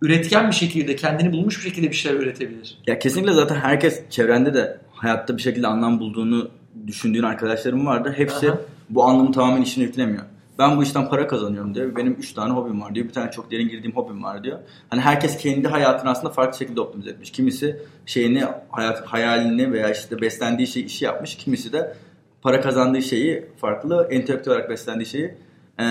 üretken 0.02 0.48
bir 0.48 0.56
şekilde, 0.56 0.96
kendini 0.96 1.34
bulmuş 1.34 1.58
bir 1.58 1.70
şekilde 1.70 1.90
bir 1.90 1.96
şeyler 1.96 2.20
üretebilir. 2.20 2.78
Ya 2.88 3.00
kesinlikle 3.00 3.34
zaten 3.34 3.56
herkes 3.56 4.04
çevrende 4.10 4.54
de 4.54 4.80
hayatta 4.92 5.38
bir 5.38 5.42
şekilde 5.42 5.68
anlam 5.68 6.00
bulduğunu 6.00 6.50
düşündüğün 6.88 7.24
arkadaşlarım 7.24 7.86
vardır. 7.86 8.14
Hepsi 8.18 8.52
Aha. 8.52 8.60
bu 8.90 9.04
anlamı 9.04 9.32
tamamen 9.32 9.62
işine 9.62 9.84
yüklemiyor. 9.84 10.24
Ben 10.60 10.78
bu 10.78 10.84
işten 10.84 11.10
para 11.10 11.28
kazanıyorum 11.28 11.76
diyor. 11.76 11.96
Benim 11.96 12.14
3 12.14 12.34
tane 12.34 12.54
hobim 12.54 12.82
var 12.82 12.96
diyor. 12.96 13.08
Bir 13.08 13.14
tane 13.14 13.32
çok 13.32 13.52
derin 13.52 13.70
girdiğim 13.70 13.96
hobim 13.96 14.24
var 14.24 14.44
diyor. 14.44 14.60
Hani 14.90 15.02
herkes 15.02 15.38
kendi 15.38 15.68
hayatını 15.68 16.10
aslında 16.10 16.34
farklı 16.34 16.58
şekilde 16.58 16.82
optimize 16.82 17.10
etmiş. 17.10 17.32
Kimisi 17.32 17.80
şeyini, 18.06 18.44
hayat, 18.70 19.06
hayalini 19.06 19.72
veya 19.72 19.92
işte 19.92 20.22
beslendiği 20.22 20.68
şeyi 20.68 20.86
işi 20.86 21.06
yapmış. 21.06 21.38
Kimisi 21.38 21.74
de 21.74 21.96
para 22.42 22.62
kazandığı 22.62 23.02
şeyi 23.02 23.46
farklı, 23.58 24.08
entelektüel 24.12 24.56
olarak 24.56 24.70
beslendiği 24.70 25.06
şeyi 25.06 25.36
e, 25.80 25.86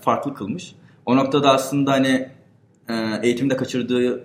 farklı 0.00 0.34
kılmış. 0.34 0.74
O 1.06 1.16
noktada 1.16 1.50
aslında 1.50 1.92
hani 1.92 2.28
eğitimde 3.22 3.56
kaçırdığı 3.56 4.24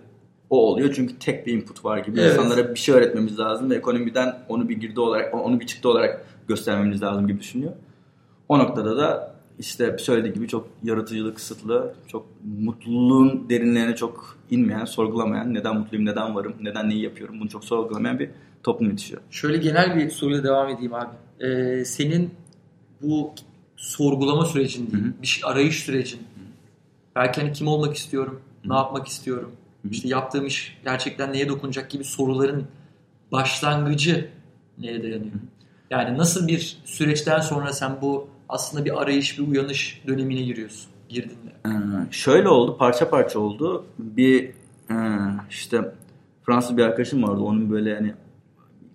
o 0.50 0.68
oluyor. 0.68 0.94
Çünkü 0.96 1.20
tek 1.20 1.48
bir 1.48 1.54
input 1.54 1.86
var 1.86 1.98
gibi. 1.98 2.20
Evet. 2.20 2.32
İnsanlara 2.32 2.74
bir 2.74 2.80
şey 2.80 2.96
öğretmemiz 2.96 3.40
lazım 3.40 3.70
ve 3.70 3.76
ekonomiden 3.76 4.40
onu 4.50 4.70
bir 4.70 4.78
girdi 4.78 5.00
olarak, 5.00 5.34
onu 5.34 5.60
bir 5.60 5.68
çıktı 5.68 5.90
olarak 5.90 6.26
göstermemiz 6.48 7.02
lazım 7.02 7.28
gibi 7.28 7.40
düşünüyor. 7.40 7.72
O 8.50 8.60
noktada 8.60 8.98
da 8.98 9.36
işte 9.60 9.98
söylediği 10.00 10.34
gibi 10.34 10.48
çok 10.48 10.68
yaratıcılık 10.84 11.36
kısıtlı, 11.36 11.94
çok 12.08 12.26
mutluluğun 12.60 13.50
derinlerine 13.50 13.96
çok 13.96 14.38
inmeyen, 14.50 14.86
sorgulamayan, 14.86 15.54
neden 15.54 15.78
mutluyum, 15.78 16.06
neden 16.06 16.36
varım, 16.36 16.54
neden 16.62 16.90
neyi 16.90 17.02
yapıyorum 17.02 17.40
bunu 17.40 17.50
çok 17.50 17.66
sorgulamayan 17.66 18.20
bir 18.20 18.30
toplum 18.64 18.90
yetişiyor. 18.90 19.22
Şöyle 19.32 19.58
genel 19.58 19.96
bir 19.96 20.10
soruyla 20.10 20.44
devam 20.44 20.70
edeyim 20.70 20.94
abi. 20.94 21.16
Ee, 21.46 21.86
senin 21.86 22.32
bu 23.02 23.32
sorgulama 23.76 24.46
sürecin 24.46 24.92
değil, 24.92 25.04
Hı 25.04 25.08
hı. 25.08 25.14
bir 25.22 25.28
şey 25.28 25.50
arayış 25.52 25.84
sürecin. 25.84 26.20
Belki 27.16 27.42
hani 27.42 27.54
kim 27.54 27.68
olmak 27.68 27.96
istiyorum, 27.96 28.40
ne 28.66 28.76
yapmak 28.76 29.08
istiyorum, 29.08 29.52
işte 29.92 30.08
yaptığım 30.08 30.46
iş 30.46 30.78
gerçekten 30.84 31.34
neye 31.34 31.50
dokunacak 31.50 31.90
gibi 31.90 32.04
soruların 32.04 32.68
başlangıcı 33.32 34.30
neye 34.78 35.04
dayanıyor? 35.04 35.34
Yani 35.90 36.18
nasıl 36.18 36.48
bir 36.48 36.82
süreçten 36.86 37.40
sonra 37.40 37.74
sen 37.74 37.98
bu 38.02 38.28
aslında 38.50 38.86
bir 38.86 39.02
arayış, 39.02 39.40
bir 39.40 39.48
uyanış 39.48 40.02
dönemine 40.08 40.42
giriyorsun, 40.42 40.92
girdin 41.10 41.30
de. 41.30 41.70
Ee, 41.70 41.72
şöyle 42.12 42.50
oldu, 42.50 42.78
parça 42.78 43.10
parça 43.10 43.40
oldu. 43.40 43.86
Bir 44.00 44.50
e, 44.90 44.96
işte 45.50 45.94
Fransız 46.46 46.78
bir 46.78 46.84
arkadaşım 46.84 47.24
vardı. 47.24 47.42
Onun 47.42 47.72
böyle 47.72 47.96
hani 47.96 48.14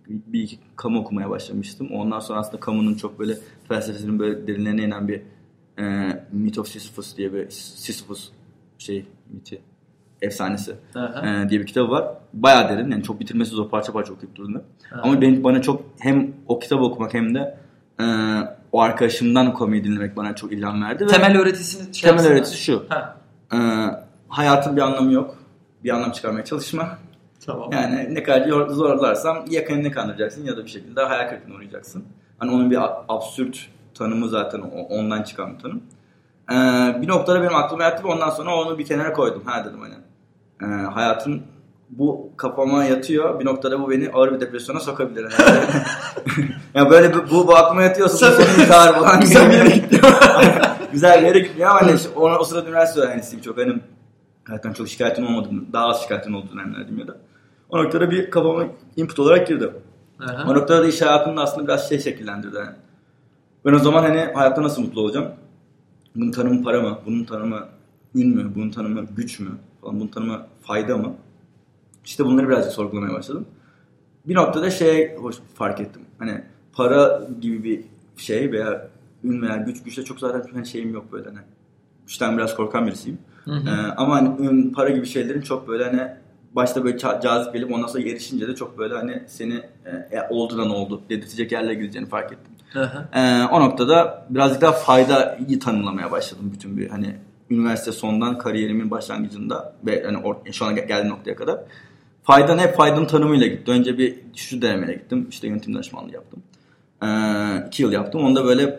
bir 0.09 0.43
iki 0.43 0.59
kamu 0.77 1.01
okumaya 1.01 1.31
başlamıştım. 1.31 1.89
Ondan 1.93 2.21
sonra 2.21 2.39
aslında 2.39 2.61
kamunun 2.61 2.95
çok 2.95 3.19
böyle 3.19 3.39
felsefesinin 3.69 4.19
böyle 4.19 4.47
derinlerine 4.47 4.83
inen 4.83 5.09
bir 5.09 5.23
e, 5.79 6.09
Myth 6.33 6.59
of 6.59 6.69
Sisyphus 6.69 7.17
diye 7.17 7.33
bir 7.33 7.51
Sisyphus 7.51 8.31
şey 8.79 9.05
miti 9.31 9.61
efsanesi 10.23 10.75
e, 10.97 11.49
diye 11.51 11.61
bir 11.61 11.67
kitabı 11.67 11.91
var. 11.91 12.05
Bayağı 12.33 12.69
derin. 12.69 12.91
Yani 12.91 13.03
çok 13.03 13.21
bitirmesi 13.21 13.51
zor 13.51 13.69
parça 13.71 13.93
parça 13.93 14.13
okuyup 14.13 14.35
durdum. 14.37 14.63
Aha. 14.93 15.01
Ama 15.03 15.21
benim 15.21 15.45
bana 15.45 15.63
çok 15.63 15.83
hem 15.99 16.33
o 16.49 16.59
kitabı 16.59 16.83
okumak 16.85 17.15
hem 17.15 17.35
de 17.35 17.59
e, 18.01 18.05
o 18.73 18.81
arkadaşımdan 18.81 19.53
konuyu 19.53 19.85
dinlemek 19.85 20.17
bana 20.17 20.35
çok 20.35 20.53
ilham 20.53 20.83
verdi. 20.83 21.05
ve- 21.05 21.09
Temel 21.09 21.39
öğretisini 21.39 21.95
şey 21.95 22.11
Temel 22.11 22.27
öğretisi 22.27 22.57
şu. 22.57 22.85
Ha, 22.89 23.17
Ee, 23.53 23.57
hayatın 24.29 24.77
bir 24.77 24.81
anlamı 24.83 25.13
yok. 25.13 25.37
Bir 25.85 25.91
anlam 25.91 26.13
çıkarmaya 26.13 26.45
çalışma. 26.45 26.99
tamam. 27.47 27.73
Yani 27.73 28.15
ne 28.15 28.23
kadar 28.23 28.69
zorlarsam 28.69 29.45
ya 29.51 29.65
kendini 29.65 29.91
kandıracaksın 29.91 30.45
ya 30.45 30.57
da 30.57 30.65
bir 30.65 30.71
şekilde 30.71 31.03
hayal 31.03 31.29
kırıklığına 31.29 31.55
uğrayacaksın. 31.57 32.05
Hani 32.39 32.51
onun 32.51 32.71
bir 32.71 32.79
absürt 33.09 33.69
tanımı 33.95 34.29
zaten 34.29 34.61
ondan 34.91 35.23
çıkan 35.23 35.55
bir 35.55 35.59
tanım. 35.59 35.83
Ee, 36.51 36.55
bir 37.03 37.09
noktada 37.09 37.43
benim 37.43 37.55
aklıma 37.55 37.83
yattı 37.83 38.05
ve 38.05 38.09
ondan 38.09 38.31
sonra 38.31 38.57
onu 38.57 38.79
bir 38.79 38.87
kenara 38.87 39.13
koydum. 39.13 39.43
Ha 39.45 39.65
dedim 39.65 39.81
hani. 39.81 39.95
Ee, 40.63 40.87
hayatın 40.87 41.43
bu 41.91 42.33
kafama 42.37 42.85
yatıyor. 42.85 43.41
Bir 43.41 43.45
noktada 43.45 43.81
bu 43.81 43.91
beni 43.91 44.11
ağır 44.11 44.35
bir 44.35 44.41
depresyona 44.41 44.81
sokabilir. 44.81 45.23
Yani, 45.23 45.61
ya 46.75 46.91
böyle 46.91 47.15
bu, 47.15 47.31
bu, 47.31 47.47
bu 47.47 47.57
aklıma 47.57 47.83
yatıyorsa 47.83 48.31
bu 48.31 48.43
sonu 48.43 48.63
intihar 48.63 48.95
falan. 48.95 49.21
Güzel 49.21 49.51
bir 49.51 49.55
yere 49.55 49.77
gidiyor. 49.77 50.13
Güzel 50.93 51.21
bir 51.21 51.27
yere 51.27 51.39
gidiyor 51.39 51.71
ama 51.71 51.83
hani 51.83 51.97
o, 52.17 52.31
o 52.31 52.45
sırada 52.45 52.69
üniversite 52.69 53.01
öğrencisiyim. 53.01 53.43
Çok 53.43 53.59
hani 53.59 53.81
hayattan 54.45 54.73
çok 54.73 54.89
şikayetim 54.89 55.27
olmadı. 55.27 55.49
Daha 55.73 55.87
az 55.87 56.03
şikayetim 56.03 56.35
olduğu 56.35 56.53
dönemlerdeyim 56.53 56.99
ya 56.99 57.09
da. 57.09 57.17
O 57.71 57.85
noktada 57.85 58.11
bir 58.11 58.31
kafama 58.31 58.65
input 58.97 59.19
olarak 59.19 59.47
girdi. 59.47 59.71
Aha. 60.21 60.51
O 60.51 60.55
noktada 60.55 60.83
da 60.83 60.87
iş 60.87 61.03
hayatımda 61.03 61.43
aslında 61.43 61.69
biraz 61.69 61.89
şey 61.89 62.01
şekillendirdi. 62.01 62.57
Yani. 62.57 62.77
Ben 63.65 63.73
o 63.73 63.79
zaman 63.79 64.03
hani 64.03 64.19
hayatta 64.35 64.63
nasıl 64.63 64.83
mutlu 64.83 65.01
olacağım? 65.01 65.29
Bunun 66.17 66.31
tanımı 66.31 66.63
para 66.63 66.83
mı? 66.83 66.99
Bunun 67.07 67.25
tanımı 67.25 67.69
ün 68.15 68.37
mü? 68.37 68.53
Bunun 68.55 68.71
tanımı 68.71 69.07
güç 69.17 69.41
mü? 69.41 69.51
Falan. 69.81 70.01
Bunun 70.01 70.09
tanımı 70.09 70.47
fayda 70.63 70.97
mı? 70.97 71.15
İşte 72.05 72.25
bunları 72.25 72.49
birazcık 72.49 72.73
sorgulamaya 72.73 73.15
başladım. 73.15 73.47
Bir 74.27 74.35
noktada 74.35 74.71
şey 74.71 75.17
hoş 75.17 75.37
fark 75.55 75.81
ettim. 75.81 76.03
Hani 76.19 76.43
para 76.73 77.29
gibi 77.41 77.63
bir 77.63 77.85
şey 78.17 78.53
veya 78.53 78.89
ün 79.25 79.43
veya 79.43 79.57
güç 79.57 79.83
güçle 79.83 80.05
çok 80.05 80.21
zaten 80.21 80.53
hani 80.53 80.67
şeyim 80.67 80.95
yok 80.95 81.13
böyle 81.13 81.29
hani. 81.29 81.39
Güçten 82.07 82.37
biraz 82.39 82.57
korkan 82.57 82.87
birisiyim. 82.87 83.19
Hı 83.45 83.51
hı. 83.51 83.69
Ee, 83.69 83.93
ama 83.97 84.15
hani 84.15 84.47
ün, 84.49 84.73
para 84.73 84.91
gibi 84.91 85.07
şeylerin 85.07 85.41
çok 85.41 85.69
böyle 85.69 85.85
hani 85.85 86.09
başta 86.53 86.85
böyle 86.85 86.99
cazip 86.99 87.53
gelip 87.53 87.73
ondan 87.73 87.87
sonra 87.87 88.03
erişince 88.03 88.49
de 88.49 88.55
çok 88.55 88.79
böyle 88.79 88.95
hani 88.95 89.23
seni 89.27 89.55
e, 89.85 90.17
e, 90.17 90.29
oldu 90.31 90.59
da 90.59 90.65
ne 90.65 90.73
oldu 90.73 91.03
dedirtecek 91.11 91.53
yerlere 91.53 91.75
gideceğini 91.75 92.09
fark 92.09 92.33
ettim. 92.33 92.53
Ee, 93.15 93.43
o 93.53 93.61
noktada 93.61 94.27
birazcık 94.31 94.61
daha 94.63 94.73
faydayı 94.73 95.61
tanımlamaya 95.61 96.11
başladım 96.11 96.51
bütün 96.55 96.77
bir 96.77 96.91
hani 96.91 97.17
üniversite 97.51 97.93
sondan 97.93 98.39
kariyerimin 98.39 98.91
başlangıcında 98.91 99.75
ve 99.87 100.03
hani 100.07 100.17
or- 100.17 100.53
şu 100.53 100.65
an 100.65 100.75
gel- 100.75 100.89
geldiğim 100.89 101.09
noktaya 101.09 101.37
kadar. 101.37 101.61
Fayda 102.23 102.55
ne? 102.55 102.73
Faydanın 102.73 103.07
tanımıyla 103.07 103.47
gitti. 103.47 103.71
Önce 103.71 103.99
bir 103.99 104.15
şu 104.37 104.63
denemeye 104.63 104.95
gittim. 104.95 105.27
İşte 105.31 105.49
yönetim 105.49 105.75
danışmanlığı 105.75 106.13
yaptım. 106.13 106.43
Ee, 107.03 107.67
iki 107.67 107.83
yıl 107.83 107.93
yaptım. 107.93 108.25
Onda 108.25 108.45
böyle 108.45 108.79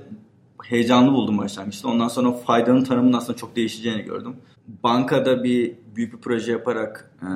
heyecanlı 0.63 1.11
buldum 1.13 1.37
başlangıçta. 1.37 1.87
Ondan 1.87 2.07
sonra 2.07 2.31
faydanın 2.31 2.83
tanımının 2.83 3.17
aslında 3.17 3.37
çok 3.37 3.55
değişeceğini 3.55 4.01
gördüm. 4.03 4.35
Bankada 4.83 5.43
bir 5.43 5.73
büyük 5.95 6.13
bir 6.13 6.17
proje 6.17 6.51
yaparak 6.51 7.11
e, 7.21 7.27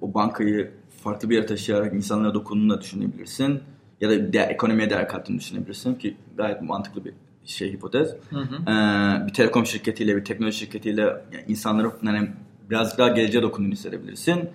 o 0.00 0.14
bankayı 0.14 0.70
farklı 1.04 1.30
bir 1.30 1.36
yere 1.36 1.46
taşıyarak 1.46 1.94
insanlara 1.94 2.34
dokunduğunu 2.34 2.70
da 2.70 2.80
düşünebilirsin. 2.80 3.60
Ya 4.02 4.10
da 4.10 4.32
değer, 4.32 4.50
ekonomiye 4.50 4.90
değer 4.90 5.08
kattığını 5.08 5.38
düşünebilirsin 5.38 5.94
ki 5.94 6.16
gayet 6.36 6.62
mantıklı 6.62 7.04
bir 7.04 7.12
şey 7.44 7.72
hipotez. 7.72 8.14
Hı 8.30 8.36
hı. 8.36 8.70
Ee, 8.70 9.26
bir 9.26 9.32
telekom 9.32 9.66
şirketiyle, 9.66 10.16
bir 10.16 10.24
teknoloji 10.24 10.58
şirketiyle 10.58 11.02
yani 11.02 11.44
insanlara 11.48 11.92
hani 12.04 12.28
birazcık 12.70 12.98
daha 12.98 13.08
geleceğe 13.08 13.42
dokunduğunu 13.42 13.72
hissedebilirsin. 13.72 14.50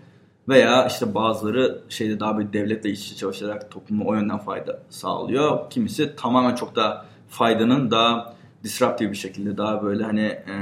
Veya 0.50 0.88
işte 0.88 1.16
bazıları 1.16 1.82
şeyde 1.90 2.20
daha 2.20 2.40
bir 2.40 2.54
devletle 2.54 2.90
iç 2.90 3.06
içe 3.06 3.16
çalışarak 3.16 3.72
topluma 3.72 4.06
o 4.06 4.16
yönden 4.16 4.38
fayda 4.38 4.80
sağlıyor. 4.90 5.70
Kimisi 5.70 6.16
tamamen 6.16 6.56
çok 6.56 6.76
daha 6.76 7.06
faydanın 7.30 7.92
daha 7.92 8.34
disruptive 8.64 9.12
bir 9.12 9.18
şekilde 9.18 9.58
daha 9.58 9.84
böyle 9.84 10.04
hani 10.04 10.26
e, 10.26 10.56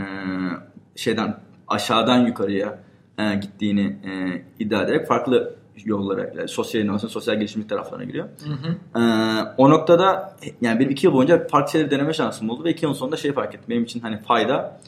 şeyden 0.96 1.38
aşağıdan 1.68 2.28
yukarıya 2.28 2.80
e, 3.18 3.36
gittiğini 3.36 3.82
e, 3.82 4.42
iddia 4.60 4.84
ederek 4.84 5.08
farklı 5.08 5.56
yollara, 5.86 6.32
yani 6.38 6.48
sosyal 6.48 6.84
inovasyon, 6.84 7.10
sosyal 7.10 7.36
gelişimcilik 7.36 7.70
taraflarına 7.70 8.04
giriyor. 8.04 8.26
Hı 8.26 8.54
hı. 8.54 9.00
Ee, 9.00 9.54
o 9.58 9.70
noktada 9.70 10.36
yani 10.62 10.80
benim 10.80 10.92
iki 10.92 11.06
yıl 11.06 11.14
boyunca 11.14 11.48
farklı 11.48 11.72
şeyleri 11.72 11.92
deneme 11.92 12.14
şansım 12.14 12.50
oldu 12.50 12.64
ve 12.64 12.72
iki 12.72 12.86
yılın 12.86 12.96
sonunda 12.96 13.18
şey 13.18 13.34
fark 13.34 13.56
ettim. 13.56 13.66
Benim 13.70 13.84
için 13.84 14.00
hani 14.00 14.18
fayda 14.18 14.80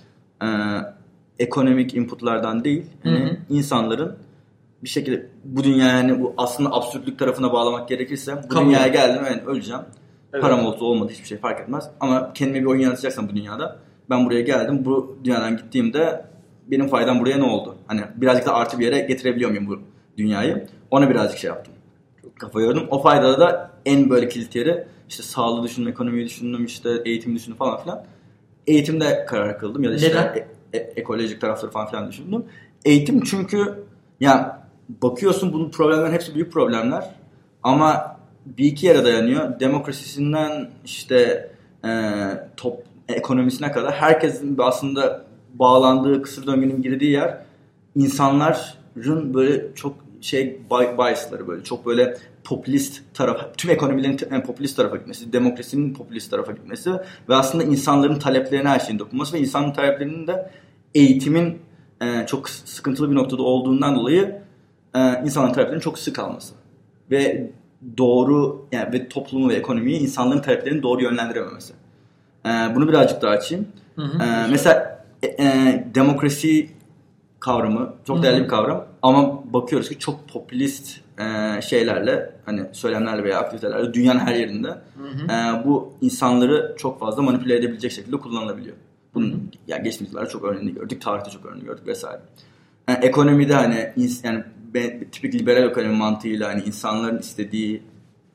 e, 0.43 0.47
ekonomik 1.39 1.93
inputlardan 1.93 2.63
değil, 2.63 2.85
hani 3.03 3.19
Hı 3.19 3.25
hı. 3.25 3.37
insanların 3.49 4.17
bir 4.83 4.89
şekilde 4.89 5.27
bu 5.43 5.63
dünya 5.63 5.87
yani 5.87 6.21
bu 6.21 6.33
aslında 6.37 6.73
absürtlük 6.73 7.19
tarafına 7.19 7.53
bağlamak 7.53 7.89
gerekirse 7.89 8.43
bu 8.43 8.47
Kamu. 8.47 8.65
dünyaya 8.65 8.87
geldim 8.87 9.21
evet 9.27 9.47
öleceğim. 9.47 9.81
Evet. 10.33 10.43
Param 10.43 10.65
olsa 10.65 10.85
olmadı 10.85 11.11
hiçbir 11.11 11.27
şey 11.27 11.37
fark 11.37 11.59
etmez. 11.59 11.89
Ama 11.99 12.33
kendime 12.33 12.59
bir 12.59 12.65
oyun 12.65 12.81
yaratacaksam 12.81 13.29
bu 13.29 13.35
dünyada 13.35 13.79
ben 14.09 14.25
buraya 14.25 14.41
geldim. 14.41 14.85
Bu 14.85 15.17
dünyadan 15.23 15.57
gittiğimde 15.57 16.25
benim 16.67 16.87
faydam 16.87 17.19
buraya 17.19 17.37
ne 17.37 17.43
oldu? 17.43 17.75
Hani 17.87 18.01
birazcık 18.15 18.45
da 18.45 18.53
artı 18.53 18.79
bir 18.79 18.85
yere 18.85 18.99
getirebiliyor 18.99 19.49
muyum 19.49 19.67
bu 19.67 19.79
dünyayı? 20.17 20.67
Ona 20.91 21.09
birazcık 21.09 21.39
şey 21.39 21.47
yaptım. 21.47 21.73
Kafa 22.39 22.61
yordum. 22.61 22.87
O 22.91 23.01
faydada 23.01 23.39
da 23.39 23.71
en 23.85 24.09
böyle 24.09 24.29
kilit 24.29 24.55
yeri 24.55 24.87
işte 25.09 25.23
sağlığı 25.23 25.63
düşündüm, 25.63 25.91
ekonomiyi 25.91 26.25
düşündüm, 26.25 26.65
işte 26.65 26.89
eğitimi 27.05 27.35
düşündüm 27.35 27.57
falan 27.57 27.81
filan. 27.81 28.03
Eğitimde 28.67 29.25
karar 29.25 29.59
kıldım 29.59 29.83
ya 29.83 29.91
da 29.91 29.95
işte 29.95 30.09
Neden? 30.09 30.35
e- 30.35 30.47
e- 30.77 30.93
ekolojik 30.95 31.41
tarafları 31.41 31.71
falan 31.71 31.87
filan 31.89 32.09
düşündüm. 32.09 32.45
Eğitim 32.85 33.21
çünkü 33.23 33.83
ya 34.19 34.67
bakıyorsun 34.89 35.53
bunun 35.53 35.69
problemlerin 35.71 36.13
hepsi 36.13 36.35
büyük 36.35 36.53
problemler 36.53 37.15
ama 37.63 38.17
bir 38.45 38.65
iki 38.65 38.85
yere 38.85 39.05
dayanıyor. 39.05 39.59
Demokrasisinden 39.59 40.69
işte 40.85 41.51
e, 41.85 41.89
top 42.57 42.83
ekonomisine 43.09 43.71
kadar 43.71 43.93
herkesin 43.93 44.57
aslında 44.59 45.25
bağlandığı 45.53 46.21
kısır 46.21 46.47
döngünün 46.47 46.81
girdiği 46.81 47.11
yer 47.11 47.37
insanların 47.95 49.33
böyle 49.33 49.75
çok 49.75 50.06
şey 50.21 50.61
bi- 50.71 50.97
biasları 50.97 51.47
böyle 51.47 51.63
çok 51.63 51.85
böyle 51.85 52.17
popülist 52.43 53.01
taraf, 53.13 53.57
tüm 53.57 53.71
ekonomilerin 53.71 54.19
en 54.31 54.43
popülist 54.43 54.77
tarafa 54.77 54.95
gitmesi, 54.95 55.33
demokrasinin 55.33 55.93
popülist 55.93 56.31
tarafa 56.31 56.51
gitmesi 56.51 56.91
ve 57.29 57.35
aslında 57.35 57.63
insanların 57.63 58.19
taleplerine 58.19 58.69
her 58.69 58.79
şeyin 58.79 58.99
dokunması 58.99 59.33
ve 59.33 59.39
insanın 59.39 59.73
taleplerinin 59.73 60.27
de 60.27 60.51
eğitimin 60.95 61.59
e, 62.01 62.25
çok 62.27 62.49
sıkıntılı 62.49 63.11
bir 63.11 63.15
noktada 63.15 63.43
olduğundan 63.43 63.95
dolayı 63.95 64.41
e, 64.95 64.99
insanların 65.25 65.53
taleplerinin 65.53 65.81
çok 65.81 65.99
sık 65.99 66.19
alması 66.19 66.53
ve 67.11 67.51
doğru 67.97 68.67
yani 68.71 68.93
ve 68.93 69.09
toplumu 69.09 69.49
ve 69.49 69.53
ekonomiyi 69.55 69.99
insanların 69.99 70.41
taleplerini 70.41 70.83
doğru 70.83 71.03
yönlendirememesi. 71.03 71.73
E, 72.45 72.49
bunu 72.75 72.87
birazcık 72.87 73.21
daha 73.21 73.31
açayım. 73.31 73.67
Hı 73.95 74.01
hı. 74.01 74.23
E, 74.23 74.47
mesela 74.51 75.05
e, 75.23 75.27
e, 75.27 75.85
demokrasi 75.95 76.69
kavramı 77.39 77.93
çok 78.07 78.23
değerli 78.23 78.43
bir 78.43 78.47
kavram 78.47 78.85
ama 79.07 79.53
bakıyoruz 79.53 79.89
ki 79.89 79.99
çok 79.99 80.29
popülist 80.29 80.99
e, 81.19 81.61
şeylerle 81.61 82.33
hani 82.45 82.61
söylemlerle 82.71 83.23
veya 83.23 83.39
aktivitelerle 83.39 83.93
dünyanın 83.93 84.19
her 84.19 84.35
yerinde 84.35 84.77
E, 85.29 85.65
bu 85.65 85.93
insanları 86.01 86.75
çok 86.77 86.99
fazla 86.99 87.21
manipüle 87.21 87.55
edebilecek 87.55 87.91
şekilde 87.91 88.17
kullanılabiliyor. 88.17 88.75
Bunun 89.13 89.51
yani 89.67 89.83
geçtiğimiz 89.83 90.13
yıllarda 90.13 90.29
çok 90.29 90.43
örneğini 90.43 90.73
gördük, 90.73 91.01
tarihte 91.01 91.29
çok 91.29 91.45
örneğini 91.45 91.65
gördük 91.65 91.87
vesaire. 91.87 92.21
Yani 92.89 93.05
ekonomide 93.05 93.53
hani 93.53 93.93
yani 94.23 94.43
tipik 95.11 95.35
liberal 95.35 95.63
ekonomi 95.63 95.95
mantığıyla 95.95 96.49
hani 96.49 96.63
insanların 96.63 97.19
istediği 97.19 97.83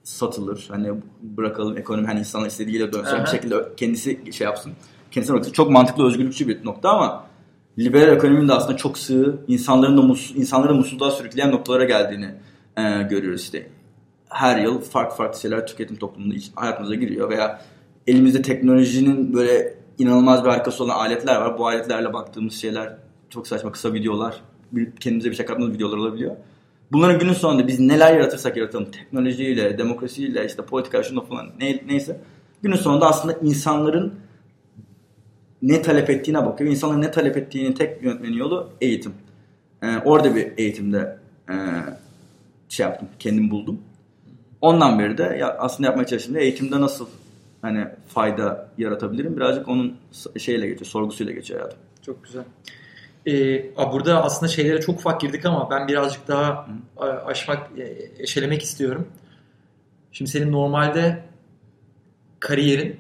satılır. 0.03 0.67
Hani 0.71 0.89
bırakalım 1.23 1.77
ekonomi 1.77 2.07
hani 2.07 2.19
insanlar 2.19 2.47
istediğiyle 2.47 2.93
dönsün. 2.93 3.21
Bir 3.21 3.27
şekilde 3.31 3.57
kendisi 3.77 4.33
şey 4.33 4.45
yapsın. 4.45 4.73
Kendisine 5.11 5.37
bakın. 5.37 5.53
Çok 5.53 5.71
mantıklı 5.71 6.07
özgürlükçü 6.07 6.49
bir 6.49 6.65
nokta 6.65 6.91
ama 6.91 7.25
liberal 7.79 8.17
ekonominin 8.17 8.49
de 8.49 8.53
aslında 8.53 8.77
çok 8.77 8.99
sığ, 8.99 9.39
insanların 9.49 9.97
da 9.97 10.03
mus, 10.03 10.33
insanları 10.37 10.75
mutsuzluğa 10.75 11.11
sürükleyen 11.11 11.51
noktalara 11.51 11.85
geldiğini 11.85 12.35
e, 12.77 13.03
görüyoruz 13.03 13.43
işte. 13.43 13.69
Her 14.29 14.59
yıl 14.59 14.81
farklı 14.81 15.17
farklı 15.17 15.41
şeyler 15.41 15.67
tüketim 15.67 15.97
toplumunda 15.97 16.35
hayatımıza 16.55 16.95
giriyor 16.95 17.31
veya 17.31 17.63
elimizde 18.07 18.43
teknolojinin 18.43 19.35
böyle 19.35 19.75
inanılmaz 19.99 20.45
bir 20.45 20.49
harikası 20.49 20.85
olan 20.85 20.95
aletler 20.95 21.37
var. 21.37 21.59
Bu 21.59 21.67
aletlerle 21.67 22.13
baktığımız 22.13 22.55
şeyler 22.55 22.97
çok 23.31 23.47
saçma 23.47 23.73
kısa 23.73 23.93
videolar, 23.93 24.43
kendimize 25.01 25.31
bir 25.31 25.35
şey 25.35 25.47
katmadığımız 25.47 25.77
videolar 25.77 25.97
olabiliyor. 25.97 26.37
Bunların 26.93 27.19
günün 27.19 27.33
sonunda 27.33 27.69
biz 27.69 27.81
neler 27.81 28.15
yaratırsak 28.15 28.57
yaratalım 28.57 28.91
teknolojiyle, 28.91 29.79
demokrasiyle, 29.79 30.47
işte 30.47 30.63
politika 30.63 31.03
şunda 31.03 31.21
falan 31.21 31.51
ne, 31.61 31.83
neyse 31.87 32.21
günün 32.63 32.77
sonunda 32.77 33.09
aslında 33.09 33.33
insanların 33.43 34.15
ne 35.63 35.83
talep 35.83 36.11
ettiğine 36.11 36.47
bakıyor. 36.47 36.71
İnsanların 36.71 37.03
ne 37.03 37.11
talep 37.11 37.37
ettiğini 37.37 37.75
tek 37.75 38.03
yönetmenin 38.03 38.37
yolu 38.37 38.71
eğitim. 38.81 39.15
Ee, 39.83 39.99
orada 40.05 40.35
bir 40.35 40.53
eğitimde 40.57 41.19
e, 41.49 41.55
şey 42.69 42.87
yaptım, 42.87 43.09
kendim 43.19 43.51
buldum. 43.51 43.81
Ondan 44.61 44.99
beri 44.99 45.19
de 45.19 45.23
ya 45.23 45.57
aslında 45.59 45.89
yapmaya 45.89 46.07
çalıştığımda 46.07 46.41
eğitimde 46.41 46.81
nasıl 46.81 47.09
hani 47.63 47.87
fayda 48.09 48.69
yaratabilirim 48.79 49.37
birazcık 49.37 49.69
onun 49.69 49.97
şeyle 50.39 50.67
geçiyor, 50.67 50.87
sorgusuyla 50.87 51.33
geçiyor 51.33 51.61
hayatım. 51.61 51.79
Çok 52.03 52.25
güzel. 52.25 52.45
Ee, 53.27 53.93
burada 53.93 54.25
aslında 54.25 54.53
şeylere 54.53 54.81
çok 54.81 54.99
ufak 54.99 55.21
girdik 55.21 55.47
ama 55.47 55.71
ben 55.71 55.89
birazcık 55.89 56.29
daha 56.29 56.69
aşmak, 57.27 57.79
e, 57.79 57.97
eşelemek 58.19 58.63
istiyorum. 58.63 59.09
Şimdi 60.13 60.31
senin 60.31 60.53
normalde 60.53 61.25
kariyerin 62.41 62.97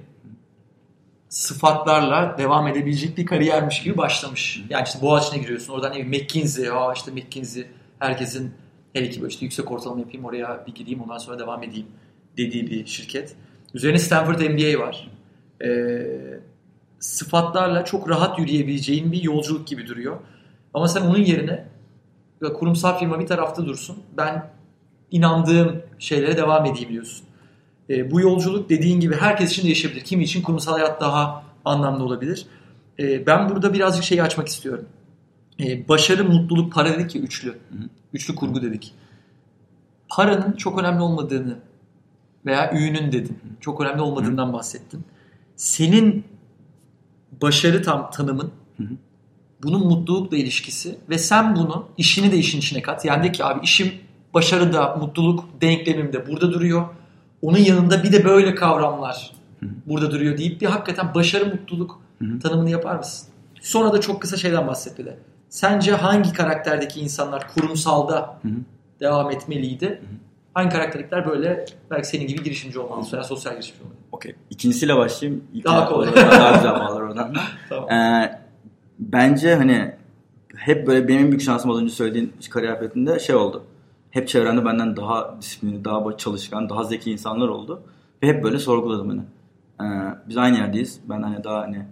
sıfatlarla 1.33 2.39
devam 2.39 2.69
edebilecek 2.69 3.19
bir 3.19 3.27
kariyermiş 3.27 3.83
gibi 3.83 3.97
başlamış. 3.97 4.65
Yani 4.71 4.85
işte 4.87 5.03
Boğaziçi'ne 5.03 5.43
giriyorsun. 5.43 5.73
Oradan 5.73 5.93
ne 5.93 6.03
McKinsey, 6.03 6.71
aa 6.71 6.93
işte 6.93 7.11
McKinsey 7.11 7.67
herkesin 7.99 8.55
her 8.93 9.03
iki 9.03 9.27
işte 9.27 9.45
yüksek 9.45 9.71
ortalama 9.71 10.01
yapayım 10.01 10.25
oraya 10.25 10.67
bir 10.67 10.75
gideyim 10.75 11.03
ondan 11.03 11.19
sonra 11.19 11.39
devam 11.39 11.63
edeyim 11.63 11.87
dediği 12.37 12.71
bir 12.71 12.87
şirket. 12.87 13.37
Üzerine 13.75 13.99
Stanford 13.99 14.41
MBA 14.41 14.81
var. 14.81 15.11
Ee, 15.65 16.41
sıfatlarla 16.99 17.85
çok 17.85 18.09
rahat 18.09 18.39
yürüyebileceğin 18.39 19.13
bir 19.13 19.23
yolculuk 19.23 19.67
gibi 19.67 19.87
duruyor. 19.87 20.17
Ama 20.75 20.89
sen 20.89 21.01
onun 21.01 21.19
yerine 21.19 21.65
kurumsal 22.41 22.99
firma 22.99 23.21
bir 23.21 23.27
tarafta 23.27 23.67
dursun. 23.67 24.03
Ben 24.17 24.51
inandığım 25.11 25.83
şeylere 25.99 26.37
devam 26.37 26.67
edeyim 26.67 26.89
diyorsun. 26.89 27.27
E, 27.93 28.11
bu 28.11 28.21
yolculuk 28.21 28.71
dediğin 28.71 29.01
gibi 29.01 29.17
herkes 29.17 29.53
için 29.53 29.65
değişebilir. 29.65 30.01
Kimi 30.01 30.25
için 30.25 30.43
kurumsal 30.43 30.73
hayat 30.73 31.01
daha 31.01 31.45
anlamlı 31.65 32.05
olabilir. 32.05 32.47
E, 32.99 33.27
ben 33.27 33.49
burada 33.49 33.75
birazcık 33.75 34.05
şeyi 34.05 34.23
açmak 34.23 34.49
istiyorum. 34.49 34.87
E, 35.61 35.89
başarı, 35.89 36.25
mutluluk, 36.25 36.73
para 36.73 36.99
dedik 36.99 37.15
ya 37.15 37.23
üçlü. 37.23 37.59
Üçlü 38.13 38.35
kurgu 38.35 38.63
dedik. 38.63 38.95
Paranın 40.09 40.53
çok 40.53 40.81
önemli 40.81 41.01
olmadığını 41.01 41.59
veya 42.47 42.73
ünün 42.73 43.13
dedin. 43.13 43.39
Çok 43.61 43.81
önemli 43.81 44.01
olmadığından 44.03 44.53
bahsettin. 44.53 45.05
Senin 45.57 46.25
başarı 47.43 47.83
tam 47.83 48.11
tanımın 48.11 48.53
bunun 49.63 49.87
mutlulukla 49.87 50.37
ilişkisi 50.37 50.99
ve 51.09 51.19
sen 51.19 51.57
bunu 51.57 51.89
işini 51.97 52.33
de 52.33 52.37
işin 52.37 52.59
içine 52.59 52.83
kat. 52.83 53.05
Yani 53.05 53.25
de 53.25 53.33
ki 53.33 53.45
abi 53.45 53.61
işim 53.65 53.93
başarıda, 54.35 54.97
mutluluk 54.97 55.45
denklemimde 55.61 56.27
burada 56.27 56.53
duruyor 56.53 56.89
onun 57.43 57.59
yanında 57.59 58.03
bir 58.03 58.13
de 58.13 58.25
böyle 58.25 58.55
kavramlar 58.55 59.33
Hı-hı. 59.61 59.71
burada 59.87 60.11
duruyor 60.11 60.39
deyip 60.39 60.61
bir 60.61 60.67
hakikaten 60.67 61.15
başarı 61.15 61.47
mutluluk 61.47 62.01
Hı-hı. 62.19 62.41
tanımını 62.41 62.71
yapar 62.71 62.97
mısın? 62.97 63.29
Sonra 63.61 63.93
da 63.93 64.01
çok 64.01 64.23
kısa 64.23 64.37
şeyden 64.37 64.67
bahset 64.67 64.99
bir 64.99 65.07
de. 65.07 65.19
Sence 65.49 65.93
hangi 65.93 66.33
karakterdeki 66.33 67.01
insanlar 67.01 67.49
kurumsalda 67.55 68.39
Hı-hı. 68.43 68.53
devam 69.01 69.31
etmeliydi? 69.31 69.87
Hı-hı. 69.87 70.17
Hangi 70.55 70.71
karakterlikler 70.71 71.27
böyle 71.27 71.67
belki 71.91 72.09
senin 72.09 72.27
gibi 72.27 72.43
girişimci 72.43 72.79
olmalı 72.79 73.07
veya 73.13 73.25
sosyal 73.25 73.53
girişimci 73.53 73.83
olmalı? 73.83 73.97
Okey. 74.13 74.35
İkincisiyle 74.51 74.97
başlayayım. 74.97 75.45
İlk 75.55 75.65
daha 75.65 75.89
kolay. 75.89 76.17
daha 76.17 76.57
güzel 76.57 76.73
bağlar 76.73 77.01
oradan. 77.01 77.35
tamam. 77.69 77.91
Ee, 77.91 78.41
bence 78.99 79.55
hani 79.55 79.95
hep 80.57 80.87
böyle 80.87 81.09
benim 81.09 81.29
büyük 81.29 81.43
şansım 81.43 81.71
az 81.71 81.79
önce 81.79 81.93
söylediğin 81.93 82.33
kariyer 82.51 83.19
şey 83.19 83.37
oldu 83.37 83.65
hep 84.13 84.29
çevremde 84.29 84.65
benden 84.65 84.97
daha 84.97 85.37
disiplinli, 85.41 85.85
daha 85.85 86.17
çalışkan, 86.17 86.69
daha 86.69 86.85
zeki 86.85 87.11
insanlar 87.13 87.49
oldu. 87.49 87.83
Ve 88.23 88.27
hep 88.27 88.45
böyle 88.45 88.59
sorguladım 88.59 89.09
hani. 89.09 89.23
Ee, 89.81 90.15
biz 90.29 90.37
aynı 90.37 90.57
yerdeyiz. 90.57 91.01
Ben 91.09 91.23
hani 91.23 91.45
daha 91.45 91.61
hani 91.61 91.87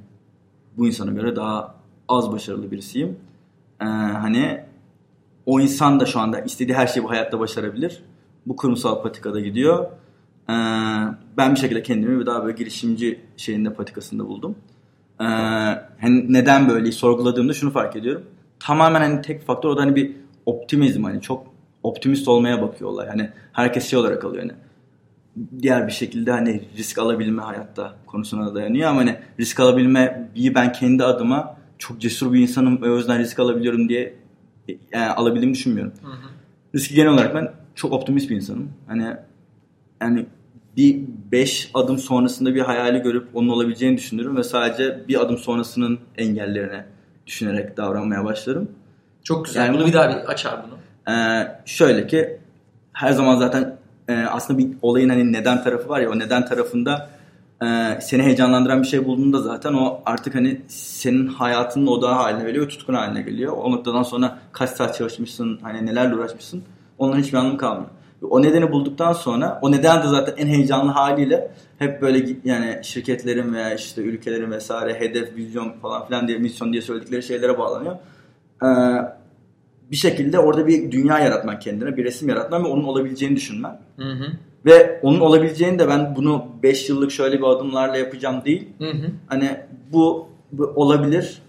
bu 0.76 0.86
insana 0.86 1.10
göre 1.10 1.36
daha 1.36 1.74
az 2.08 2.32
başarılı 2.32 2.70
birisiyim. 2.70 3.18
Ee, 3.80 3.84
hani 3.84 4.64
o 5.46 5.60
insan 5.60 6.00
da 6.00 6.06
şu 6.06 6.20
anda 6.20 6.40
istediği 6.40 6.74
her 6.74 6.86
şeyi 6.86 7.04
bu 7.04 7.10
hayatta 7.10 7.40
başarabilir. 7.40 8.02
Bu 8.46 8.56
kurumsal 8.56 9.02
patikada 9.02 9.40
gidiyor. 9.40 9.84
Ee, 10.48 10.52
ben 11.36 11.54
bir 11.54 11.60
şekilde 11.60 11.82
kendimi 11.82 12.26
daha 12.26 12.44
böyle 12.44 12.56
girişimci 12.56 13.20
şeyinde 13.36 13.74
patikasında 13.74 14.28
buldum. 14.28 14.54
Ee, 15.20 15.24
hani 16.00 16.32
neden 16.32 16.68
böyle 16.68 16.92
sorguladığımda 16.92 17.52
şunu 17.52 17.70
fark 17.70 17.96
ediyorum. 17.96 18.22
Tamamen 18.58 19.00
hani 19.00 19.22
tek 19.22 19.42
faktör 19.42 19.68
o 19.68 19.76
da 19.76 19.80
hani 19.80 19.96
bir 19.96 20.16
optimizm 20.46 21.04
hani 21.04 21.20
çok 21.20 21.49
optimist 21.82 22.28
olmaya 22.28 22.62
bakıyorlar. 22.62 23.06
Yani 23.06 23.30
herkes 23.52 23.90
şey 23.90 23.98
olarak 23.98 24.24
alıyor 24.24 24.42
hani 24.42 24.52
diğer 25.62 25.86
bir 25.86 25.92
şekilde 25.92 26.30
hani 26.30 26.62
risk 26.76 26.98
alabilme 26.98 27.42
hayatta 27.42 27.94
konusuna 28.06 28.54
dayanıyor 28.54 28.90
ama 28.90 29.00
hani 29.00 29.16
risk 29.40 29.60
alabilme 29.60 30.30
bir 30.34 30.54
ben 30.54 30.72
kendi 30.72 31.04
adıma 31.04 31.56
çok 31.78 32.00
cesur 32.00 32.32
bir 32.32 32.40
insanım 32.40 32.82
ve 32.82 32.90
o 32.90 32.96
yüzden 32.96 33.18
risk 33.18 33.38
alabiliyorum 33.38 33.88
diye 33.88 34.14
yani 34.92 35.10
alabildiğimi 35.10 35.54
düşünmüyorum. 35.54 35.92
Hı 36.02 36.06
hı. 36.06 36.30
Riski 36.74 36.94
genel 36.94 37.12
olarak 37.12 37.34
ben 37.34 37.52
çok 37.74 37.92
optimist 37.92 38.30
bir 38.30 38.36
insanım. 38.36 38.72
Hani 38.86 39.16
yani 40.00 40.26
bir 40.76 41.00
beş 41.32 41.70
adım 41.74 41.98
sonrasında 41.98 42.54
bir 42.54 42.60
hayali 42.60 43.02
görüp 43.02 43.28
onun 43.34 43.48
olabileceğini 43.48 43.96
düşünürüm 43.96 44.36
ve 44.36 44.42
sadece 44.42 45.04
bir 45.08 45.20
adım 45.20 45.38
sonrasının 45.38 45.98
engellerine 46.18 46.84
düşünerek 47.26 47.76
davranmaya 47.76 48.24
başlarım. 48.24 48.68
Çok 49.22 49.46
güzel. 49.46 49.66
Yani 49.66 49.74
bunu 49.74 49.86
bir 49.86 49.92
daha 49.92 50.08
bir 50.10 50.14
açar 50.14 50.62
bunu. 50.66 50.78
Ee, 51.10 51.48
şöyle 51.64 52.06
ki 52.06 52.38
her 52.92 53.12
zaman 53.12 53.36
zaten 53.36 53.76
e, 54.08 54.14
aslında 54.14 54.58
bir 54.58 54.68
olayın 54.82 55.08
hani 55.08 55.32
neden 55.32 55.64
tarafı 55.64 55.88
var 55.88 56.00
ya 56.00 56.10
o 56.10 56.18
neden 56.18 56.46
tarafında 56.46 57.10
e, 57.62 57.98
seni 58.00 58.22
heyecanlandıran 58.22 58.82
bir 58.82 58.86
şey 58.86 59.04
bulduğunda 59.04 59.38
zaten 59.40 59.74
o 59.74 60.00
artık 60.06 60.34
hani 60.34 60.60
senin 60.68 61.26
hayatının 61.26 61.86
odağı 61.86 62.14
haline 62.14 62.44
geliyor 62.44 62.68
tutkun 62.68 62.94
haline 62.94 63.22
geliyor. 63.22 63.52
O 63.56 63.72
noktadan 63.72 64.02
sonra 64.02 64.38
kaç 64.52 64.70
saat 64.70 64.94
çalışmışsın 64.94 65.58
hani 65.62 65.86
nelerle 65.86 66.14
uğraşmışsın 66.14 66.62
onların 66.98 67.22
hiçbir 67.22 67.38
anlamı 67.38 67.58
kalmıyor. 67.58 67.90
O 68.30 68.42
nedeni 68.42 68.72
bulduktan 68.72 69.12
sonra 69.12 69.58
o 69.62 69.72
neden 69.72 70.02
de 70.02 70.08
zaten 70.08 70.34
en 70.36 70.46
heyecanlı 70.46 70.92
haliyle 70.92 71.50
hep 71.78 72.02
böyle 72.02 72.36
yani 72.44 72.80
şirketlerin 72.82 73.54
veya 73.54 73.74
işte 73.74 74.02
ülkelerin 74.02 74.50
vesaire 74.50 75.00
hedef, 75.00 75.36
vizyon 75.36 75.72
falan 75.82 76.06
filan 76.06 76.28
diye 76.28 76.38
misyon 76.38 76.72
diye 76.72 76.82
söyledikleri 76.82 77.22
şeylere 77.22 77.58
bağlanıyor. 77.58 77.96
Ee, 78.62 78.66
bir 79.90 79.96
şekilde 79.96 80.38
orada 80.38 80.66
bir 80.66 80.90
dünya 80.90 81.18
yaratmak 81.18 81.62
kendine, 81.62 81.96
bir 81.96 82.04
resim 82.04 82.28
yaratmak 82.28 82.64
ve 82.64 82.68
onun 82.68 82.84
olabileceğini 82.84 83.36
düşünmen. 83.36 83.80
Hı 83.96 84.12
hı. 84.12 84.26
Ve 84.66 85.00
onun 85.02 85.20
olabileceğini 85.20 85.78
de 85.78 85.88
ben 85.88 86.16
bunu 86.16 86.46
5 86.62 86.88
yıllık 86.88 87.12
şöyle 87.12 87.38
bir 87.38 87.44
adımlarla 87.44 87.96
yapacağım 87.96 88.44
değil. 88.44 88.68
Hı 88.78 88.90
hı. 88.90 89.06
Hani 89.26 89.56
bu, 89.92 90.28
bu 90.52 90.64
olabilir. 90.64 91.42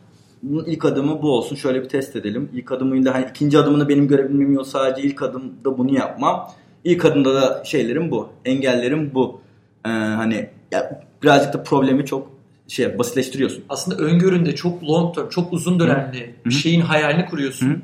Bunun 0.44 0.66
ilk 0.66 0.86
adımı 0.86 1.22
bu 1.22 1.32
olsun. 1.32 1.56
Şöyle 1.56 1.84
bir 1.84 1.90
test 1.90 2.16
edelim. 2.16 2.50
İlk 2.54 2.72
adımıyla 2.72 3.14
hani 3.14 3.26
ikinci 3.30 3.58
adımını 3.58 3.90
benim 3.90 4.08
görebilmem 4.08 4.54
yok. 4.54 4.68
Sadece 4.68 5.08
ilk 5.08 5.22
adımda 5.22 5.78
bunu 5.78 5.94
yapmam. 5.94 6.52
İlk 6.84 7.06
adımda 7.06 7.36
da 7.36 7.64
şeylerim 7.66 8.12
bu. 8.12 8.30
Engellerim 8.46 9.12
bu. 9.14 9.42
Ee, 9.86 9.90
hani 9.90 10.50
ya 10.72 11.04
birazcık 11.24 11.54
da 11.54 11.64
problemi 11.64 12.06
çok 12.06 12.32
şey 12.68 13.00
basitleştiriyorsun. 13.00 13.64
Aslında 13.70 14.04
öngöründe 14.04 14.56
çok 14.56 14.84
long 14.84 15.16
term, 15.16 15.30
çok 15.30 15.54
uzun 15.54 15.80
dönemli 15.80 16.36
bir 16.46 16.52
şeyin 16.52 16.82
hayalini 16.82 17.26
kuruyorsun. 17.26 17.70
Hı. 17.70 17.76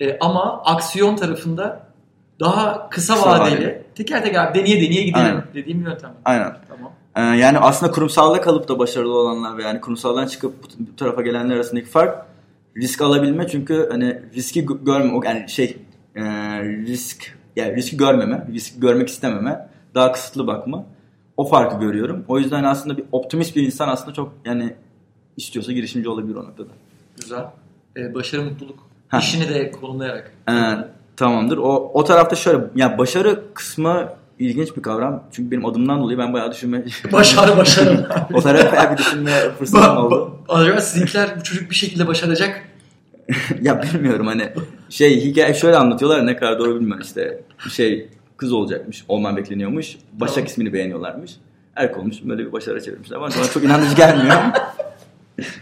E, 0.00 0.18
ama 0.20 0.62
aksiyon 0.64 1.16
tarafında 1.16 1.80
daha 2.40 2.88
kısa, 2.88 3.14
Kısa 3.14 3.28
vadeli, 3.28 3.54
vadeli. 3.56 3.82
teker 3.94 4.24
teker 4.24 4.54
deneye 4.54 4.76
deneye 4.76 5.02
gidelim 5.02 5.26
Aynen. 5.26 5.44
dediğim 5.54 5.80
bir 5.80 5.86
yöntem. 5.90 6.14
Aynen. 6.24 6.56
Tamam. 6.68 6.92
Ee, 7.16 7.20
yani 7.20 7.58
aslında 7.58 7.92
kurumsalda 7.92 8.40
kalıp 8.40 8.68
da 8.68 8.78
başarılı 8.78 9.18
olanlar 9.18 9.58
ve 9.58 9.62
yani 9.62 9.80
kurumsaldan 9.80 10.26
çıkıp 10.26 10.54
bu- 10.62 10.96
tarafa 10.96 11.22
gelenler 11.22 11.54
arasındaki 11.54 11.86
fark 11.86 12.26
risk 12.76 13.02
alabilme 13.02 13.48
çünkü 13.48 13.88
hani 13.90 14.22
riski 14.34 14.64
gö- 14.66 14.84
görme 14.84 15.26
yani 15.26 15.48
şey 15.48 15.76
e, 16.16 16.22
risk 16.62 17.38
yani 17.56 17.76
riski 17.76 17.96
görmeme, 17.96 18.46
riski 18.52 18.80
görmek 18.80 19.08
istememe, 19.08 19.68
daha 19.94 20.12
kısıtlı 20.12 20.46
bakma. 20.46 20.84
O 21.36 21.44
farkı 21.44 21.80
görüyorum. 21.80 22.24
O 22.28 22.38
yüzden 22.38 22.64
aslında 22.64 22.96
bir 22.96 23.04
optimist 23.12 23.56
bir 23.56 23.62
insan 23.62 23.88
aslında 23.88 24.12
çok 24.14 24.32
yani 24.44 24.74
istiyorsa 25.36 25.72
girişimci 25.72 26.08
olabilir 26.08 26.34
o 26.34 26.44
noktada. 26.44 26.68
Güzel. 27.20 27.44
E, 27.96 28.14
başarı, 28.14 28.42
mutluluk. 28.42 28.87
Ha. 29.08 29.18
İşini 29.18 29.48
de 29.48 29.70
konumlayarak. 29.70 30.32
Ee, 30.50 30.52
tamamdır. 31.16 31.58
O 31.58 31.90
o 31.94 32.04
tarafta 32.04 32.36
şöyle 32.36 32.58
ya 32.76 32.98
başarı 32.98 33.44
kısmı 33.54 34.08
ilginç 34.38 34.76
bir 34.76 34.82
kavram. 34.82 35.22
Çünkü 35.32 35.50
benim 35.50 35.66
adımdan 35.66 36.00
dolayı 36.00 36.18
ben 36.18 36.32
bayağı 36.32 36.52
düşünme 36.52 36.84
Başarı 37.12 37.56
başarı. 37.56 38.08
o 38.34 38.40
tarafa 38.40 38.72
bayağı 38.72 38.92
bir 38.92 38.98
düşünme 38.98 39.32
fırsatım 39.58 39.96
oldu. 39.96 40.38
Acaba 40.48 40.80
sizinkiler 40.80 41.28
bu 41.38 41.42
çocuk 41.42 41.70
bir 41.70 41.74
şekilde 41.76 42.06
başaracak. 42.06 42.62
ya 43.62 43.82
bilmiyorum 43.82 44.26
hani 44.26 44.52
şey 44.90 45.20
hikaye 45.24 45.54
şöyle 45.54 45.76
anlatıyorlar 45.76 46.26
ne 46.26 46.36
kadar 46.36 46.58
doğru 46.58 46.74
bilmiyorum 46.74 47.02
işte 47.02 47.40
şey 47.70 48.08
kız 48.36 48.52
olacakmış 48.52 49.04
olman 49.08 49.36
bekleniyormuş 49.36 49.96
Başak 50.12 50.34
Tamam. 50.34 50.46
ismini 50.46 50.72
beğeniyorlarmış 50.72 51.32
erk 51.76 51.98
olmuş 51.98 52.16
böyle 52.24 52.46
bir 52.46 52.52
başarı 52.52 52.84
çevirmişler 52.84 53.16
ama 53.16 53.28
bana 53.36 53.48
çok 53.48 53.64
inandırıcı 53.64 53.96
gelmiyor 53.96 54.36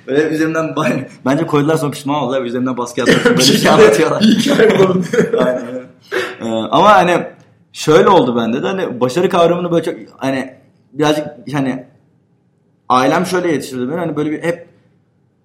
Böyle 0.07 0.29
üzerimden 0.29 0.75
bence 1.27 1.47
koydular 1.47 1.77
sonra 1.77 1.91
pişman 1.91 2.23
oldular 2.23 2.43
üzerimden 2.43 2.77
baskı 2.77 3.01
yaptılar. 3.01 3.25
Böyle 3.25 3.37
bir 3.37 3.43
şey 3.43 3.71
anlatıyorlar. 3.71 4.23
hikaye 4.23 4.79
bulun. 4.79 5.05
Aynen 5.39 5.67
öyle. 5.67 5.87
Ee, 6.41 6.45
ama 6.49 6.93
hani 6.95 7.23
şöyle 7.73 8.09
oldu 8.09 8.37
bende 8.37 8.63
de 8.63 8.67
hani 8.67 9.01
başarı 9.01 9.29
kavramını 9.29 9.71
böyle 9.71 9.85
çok 9.85 9.95
hani 10.17 10.55
birazcık 10.93 11.27
hani 11.53 11.85
ailem 12.89 13.27
şöyle 13.27 13.53
yetiştirdi 13.53 13.89
beni 13.91 13.99
hani 13.99 14.17
böyle 14.17 14.31
bir 14.31 14.43
hep 14.43 14.69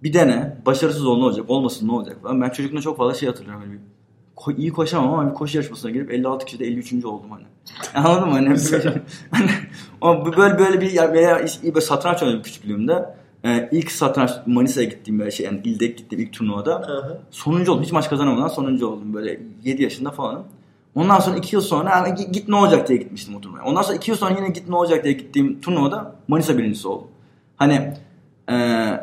bir 0.03 0.13
dene 0.13 0.57
başarısız 0.65 1.05
ol 1.05 1.17
ne 1.17 1.23
olacak 1.23 1.49
olmasın 1.49 1.87
ne 1.87 1.91
olacak 1.91 2.17
falan. 2.23 2.41
Ben 2.41 2.49
çocukluğumda 2.49 2.81
çok 2.81 2.97
fazla 2.97 3.13
şey 3.13 3.29
hatırlıyorum 3.29 3.61
hani 3.61 3.73
bir 3.73 3.79
ko- 4.37 4.57
iyi 4.61 4.71
koşamam 4.73 5.13
ama 5.19 5.29
bir 5.29 5.35
koşu 5.35 5.57
yarışmasına 5.57 5.91
girip 5.91 6.11
56 6.11 6.45
kişide 6.45 6.65
53. 6.65 7.05
oldum 7.05 7.31
hani. 7.31 7.43
Anladın 8.05 8.27
mı? 8.27 8.33
Hani, 8.33 8.49
böyle, 8.49 9.01
hani 9.31 9.49
böyle 10.37 10.59
böyle 10.59 10.81
bir 10.81 10.91
iş- 11.45 11.63
böyle 11.63 11.81
satranç 11.81 12.23
oynadım 12.23 12.41
küçüklüğümde. 12.41 13.05
Ee, 13.45 13.69
ilk 13.71 13.91
satranç 13.91 14.31
Manisa'ya 14.45 14.89
gittiğim 14.89 15.19
böyle 15.19 15.31
şey 15.31 15.45
yani 15.45 15.61
ilde 15.63 15.87
gittiğim 15.87 16.23
ilk 16.23 16.33
turnuvada 16.33 17.03
sonuncu 17.31 17.71
oldum. 17.71 17.83
Hiç 17.83 17.91
maç 17.91 18.09
kazanamadan 18.09 18.47
sonuncu 18.47 18.87
oldum. 18.87 19.13
Böyle 19.13 19.39
7 19.63 19.83
yaşında 19.83 20.11
falanım. 20.11 20.43
Ondan 20.95 21.19
sonra 21.19 21.37
2 21.37 21.55
yıl 21.55 21.61
sonra 21.61 21.89
yani 21.89 22.15
git, 22.15 22.33
git 22.33 22.49
ne 22.49 22.55
olacak 22.55 22.87
diye 22.87 22.99
gitmiştim 22.99 23.35
o 23.35 23.41
turnuvaya. 23.41 23.65
Ondan 23.65 23.81
sonra 23.81 23.95
2 23.95 24.11
yıl 24.11 24.17
sonra 24.17 24.35
yine 24.37 24.49
git 24.49 24.69
ne 24.69 24.75
olacak 24.75 25.03
diye 25.03 25.13
gittiğim 25.13 25.61
turnuvada 25.61 26.15
Manisa 26.27 26.57
birincisi 26.57 26.87
oldum. 26.87 27.07
Hani 27.57 27.93
e, 28.47 28.55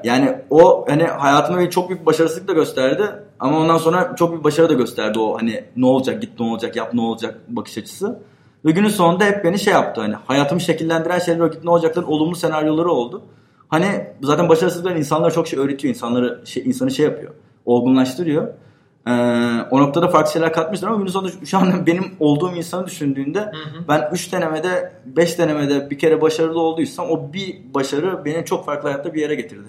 yani 0.05 0.39
o 0.51 0.85
hani 0.89 1.05
hayatımda 1.05 1.61
bir 1.61 1.71
çok 1.71 1.89
büyük 1.89 2.07
başarısızlık 2.07 2.49
da 2.49 2.53
gösterdi. 2.53 3.05
Ama 3.41 3.59
ondan 3.59 3.79
sonra 3.79 4.17
çok 4.17 4.31
büyük 4.31 4.45
başarı 4.45 4.69
da 4.69 4.75
gösterdi 4.75 5.19
o 5.19 5.39
hani 5.39 5.65
ne 5.77 5.87
olacak 5.87 6.23
git 6.23 6.41
ne 6.41 6.47
olacak 6.47 6.77
yap 6.77 6.95
ne 6.95 7.01
olacak 7.01 7.41
bakış 7.49 7.79
açısı. 7.79 8.19
Ve 8.65 8.71
günün 8.71 8.89
sonunda 8.89 9.25
hep 9.25 9.45
beni 9.45 9.59
şey 9.59 9.73
yaptı 9.73 10.01
hani 10.01 10.15
hayatımı 10.15 10.61
şekillendiren 10.61 11.19
şeyler 11.19 11.47
git 11.47 11.65
ne 11.65 11.71
olacakların 11.71 12.07
olumlu 12.07 12.37
senaryoları 12.37 12.91
oldu. 12.91 13.23
Hani 13.69 14.07
zaten 14.23 14.49
başarısızlıklar 14.49 14.97
insanlara 14.97 15.31
çok 15.31 15.49
şey 15.49 15.59
öğretiyor. 15.59 15.95
insanları 15.95 16.41
şey, 16.45 16.63
insanı 16.67 16.91
şey 16.91 17.05
yapıyor. 17.05 17.35
Olgunlaştırıyor. 17.65 18.49
Ee, 19.07 19.11
o 19.71 19.81
noktada 19.81 20.09
farklı 20.09 20.33
şeyler 20.33 20.53
katmışlar 20.53 20.89
ama 20.89 20.97
günün 20.99 21.11
sonunda 21.11 21.33
şu- 21.45 21.59
an 21.59 21.87
benim 21.87 22.05
olduğum 22.21 22.53
insanı 22.57 22.87
düşündüğünde 22.87 23.53
ben 23.89 24.09
3 24.13 24.33
denemede 24.33 24.93
5 25.07 25.39
denemede 25.39 25.91
bir 25.91 25.99
kere 25.99 26.21
başarılı 26.21 26.61
olduysam 26.61 27.11
o 27.11 27.33
bir 27.33 27.57
başarı 27.75 28.25
beni 28.25 28.45
çok 28.45 28.67
farklı 28.67 28.89
hayatta 28.89 29.15
bir 29.15 29.21
yere 29.21 29.35
getirdi. 29.35 29.69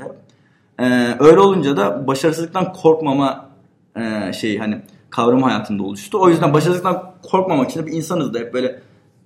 Ee, 0.80 1.16
öyle 1.20 1.40
olunca 1.40 1.78
da 1.78 2.08
başarısızlıktan 2.08 2.74
korkmama 2.74 3.50
e, 3.96 4.34
şeyi 4.34 4.60
hani 4.60 4.82
kavramı 5.10 5.46
hayatımda 5.46 5.84
oluştu. 5.84 6.18
O 6.22 6.30
yüzden 6.30 6.54
başarısızlıktan 6.54 7.12
korkmamak 7.32 7.70
için 7.70 7.80
de 7.82 7.86
bir 7.86 7.92
insanız 7.92 8.34
da 8.34 8.40
hep 8.40 8.54
böyle 8.54 8.80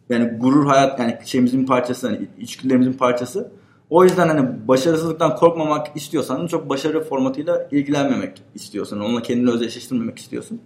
yani 0.09 0.38
gurur 0.38 0.65
hayat 0.67 0.99
yani 0.99 1.17
şeyimizin 1.25 1.65
parçası 1.65 2.07
hani 2.07 2.27
içgüdülerimizin 2.39 2.93
parçası. 2.93 3.51
O 3.93 4.03
yüzden 4.03 4.27
hani 4.27 4.67
başarısızlıktan 4.67 5.36
korkmamak 5.36 5.88
istiyorsan 5.95 6.47
çok 6.47 6.69
başarı 6.69 7.03
formatıyla 7.03 7.67
ilgilenmemek 7.71 8.41
istiyorsun. 8.56 8.99
Onunla 8.99 9.21
kendini 9.21 9.49
özdeşleştirmemek 9.49 10.19
istiyorsun. 10.19 10.62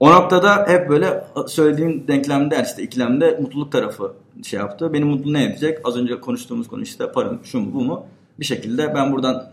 O 0.00 0.10
noktada 0.10 0.66
hep 0.68 0.88
böyle 0.88 1.24
söylediğim 1.46 2.08
denklemde 2.08 2.64
işte 2.66 2.82
ikilemde 2.82 3.38
mutluluk 3.42 3.72
tarafı 3.72 4.14
şey 4.44 4.60
yaptı. 4.60 4.92
Beni 4.92 5.04
mutlu 5.04 5.32
ne 5.32 5.44
edecek? 5.44 5.78
Az 5.84 5.96
önce 5.96 6.20
konuştuğumuz 6.20 6.68
konu 6.68 6.82
işte 6.82 7.12
para 7.12 7.30
mı, 7.30 7.40
şu 7.44 7.60
mu 7.60 7.70
bu 7.74 7.80
mu? 7.80 8.06
Bir 8.40 8.44
şekilde 8.44 8.94
ben 8.94 9.12
buradan 9.12 9.50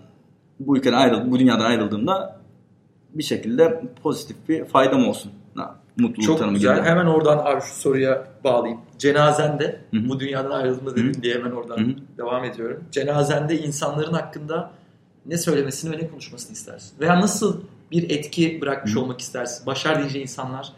bu 0.60 0.78
ülkeden 0.78 0.98
ayrıl 0.98 1.32
bu 1.32 1.40
dünyadan 1.40 1.66
ayrıldığımda 1.66 2.40
bir 3.14 3.24
şekilde 3.24 3.84
pozitif 4.04 4.38
bir 4.50 4.66
faydam 4.66 5.08
olsun. 5.08 5.32
Mutluluk 6.00 6.28
Çok 6.28 6.40
tanımı 6.40 6.54
güzel. 6.56 6.78
gibi. 6.78 6.86
Hemen 6.88 7.06
oradan 7.06 7.38
abi 7.38 7.62
şu 7.62 7.76
soruya 7.76 8.28
bağlayayım. 8.44 8.82
Cenazende 8.98 9.82
Hı 9.92 9.98
hı. 9.98 10.10
bu 10.10 10.20
dünyadan 10.20 10.52
ayrıldığında 10.52 10.96
dedin 10.96 11.22
diye 11.22 11.36
hemen 11.36 11.52
oradan 11.52 11.78
Hı 11.78 11.82
hı. 11.82 11.96
devam 12.18 12.44
ediyorum. 12.44 12.84
Cenazende 12.92 13.60
insanların 13.60 14.14
hakkında 14.14 14.72
ne 15.26 15.38
söylemesini 15.38 15.92
ve 15.92 15.98
ne 15.98 16.08
konuşmasını 16.08 16.54
istersin? 16.54 17.00
Veya 17.00 17.22
nasıl 17.22 17.62
bir 17.92 18.10
etki 18.10 18.62
bırakmış 18.62 18.96
Hı. 18.96 19.00
olmak 19.00 19.22
istersin? 19.22 19.66
Başar 19.66 20.00
diyeceği 20.00 20.22
insanlar 20.24 20.74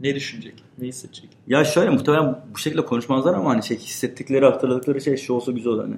ne 0.00 0.14
düşünecek? 0.14 0.54
Ne 0.78 0.86
hissedecek? 0.88 1.28
Ya 1.46 1.64
şöyle 1.64 1.90
muhtemelen 1.90 2.38
bu 2.54 2.58
şekilde 2.58 2.84
konuşmazlar 2.84 3.34
ama 3.34 3.50
hani 3.50 3.62
şey 3.62 3.78
hissettikleri, 3.78 4.44
hatırladıkları 4.44 5.00
şey 5.00 5.16
şu 5.16 5.32
olsa 5.32 5.52
güzel 5.52 5.72
olur 5.72 5.82
hani. 5.82 5.96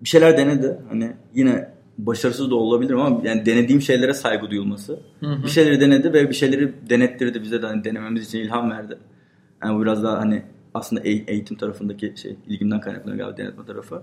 Bir 0.00 0.08
şeyler 0.08 0.38
denedi. 0.38 0.78
Hani 0.88 1.12
yine 1.34 1.75
başarısız 1.98 2.50
da 2.50 2.54
olabilirim 2.54 3.00
ama 3.00 3.20
yani 3.24 3.46
denediğim 3.46 3.80
şeylere 3.82 4.14
saygı 4.14 4.50
duyulması. 4.50 5.00
Hı 5.20 5.26
hı. 5.26 5.42
Bir 5.42 5.48
şeyleri 5.48 5.80
denedi 5.80 6.12
ve 6.12 6.28
bir 6.28 6.34
şeyleri 6.34 6.72
denettirdi 6.90 7.42
bize 7.42 7.62
de 7.62 7.66
hani 7.66 7.84
denememiz 7.84 8.26
için 8.28 8.38
ilham 8.38 8.70
verdi. 8.70 8.98
Yani 9.64 9.78
bu 9.78 9.82
biraz 9.82 10.02
daha 10.02 10.18
hani 10.18 10.42
aslında 10.74 11.02
eğ- 11.02 11.30
eğitim 11.30 11.56
tarafındaki 11.56 12.12
şey 12.16 12.36
ilgimden 12.48 12.80
kaynaklanıyor 12.80 13.18
galiba 13.24 13.36
denetme 13.36 13.66
tarafı. 13.66 14.02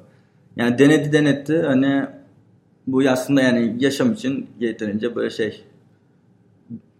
Yani 0.56 0.78
denedi 0.78 1.12
denetti 1.14 1.62
hani 1.62 2.06
bu 2.88 3.02
aslında 3.10 3.42
yani 3.42 3.76
yaşam 3.80 4.14
için 4.14 4.48
yeterince 4.60 5.16
böyle 5.16 5.30
şey 5.30 5.64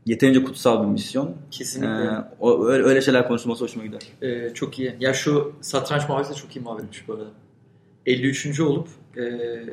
yeterince 0.06 0.44
kutsal 0.44 0.84
bir 0.84 0.88
misyon. 0.88 1.36
Kesinlikle. 1.52 2.04
Ee, 2.04 2.18
o, 2.40 2.66
öyle, 2.68 2.84
öyle 2.84 3.02
şeyler 3.02 3.28
konuşulması 3.28 3.64
hoşuma 3.64 3.86
gider. 3.86 4.02
Ee, 4.22 4.54
çok 4.54 4.80
iyi. 4.80 4.96
Ya 5.00 5.14
şu 5.14 5.54
satranç 5.62 6.10
muhabbeti 6.10 6.30
de 6.30 6.34
çok 6.36 6.56
iyi 6.56 6.60
muhabbetmiş 6.60 7.08
bu 7.08 7.14
arada. 7.14 7.26
53. 8.06 8.60
olup 8.60 8.88
e, 9.18 9.24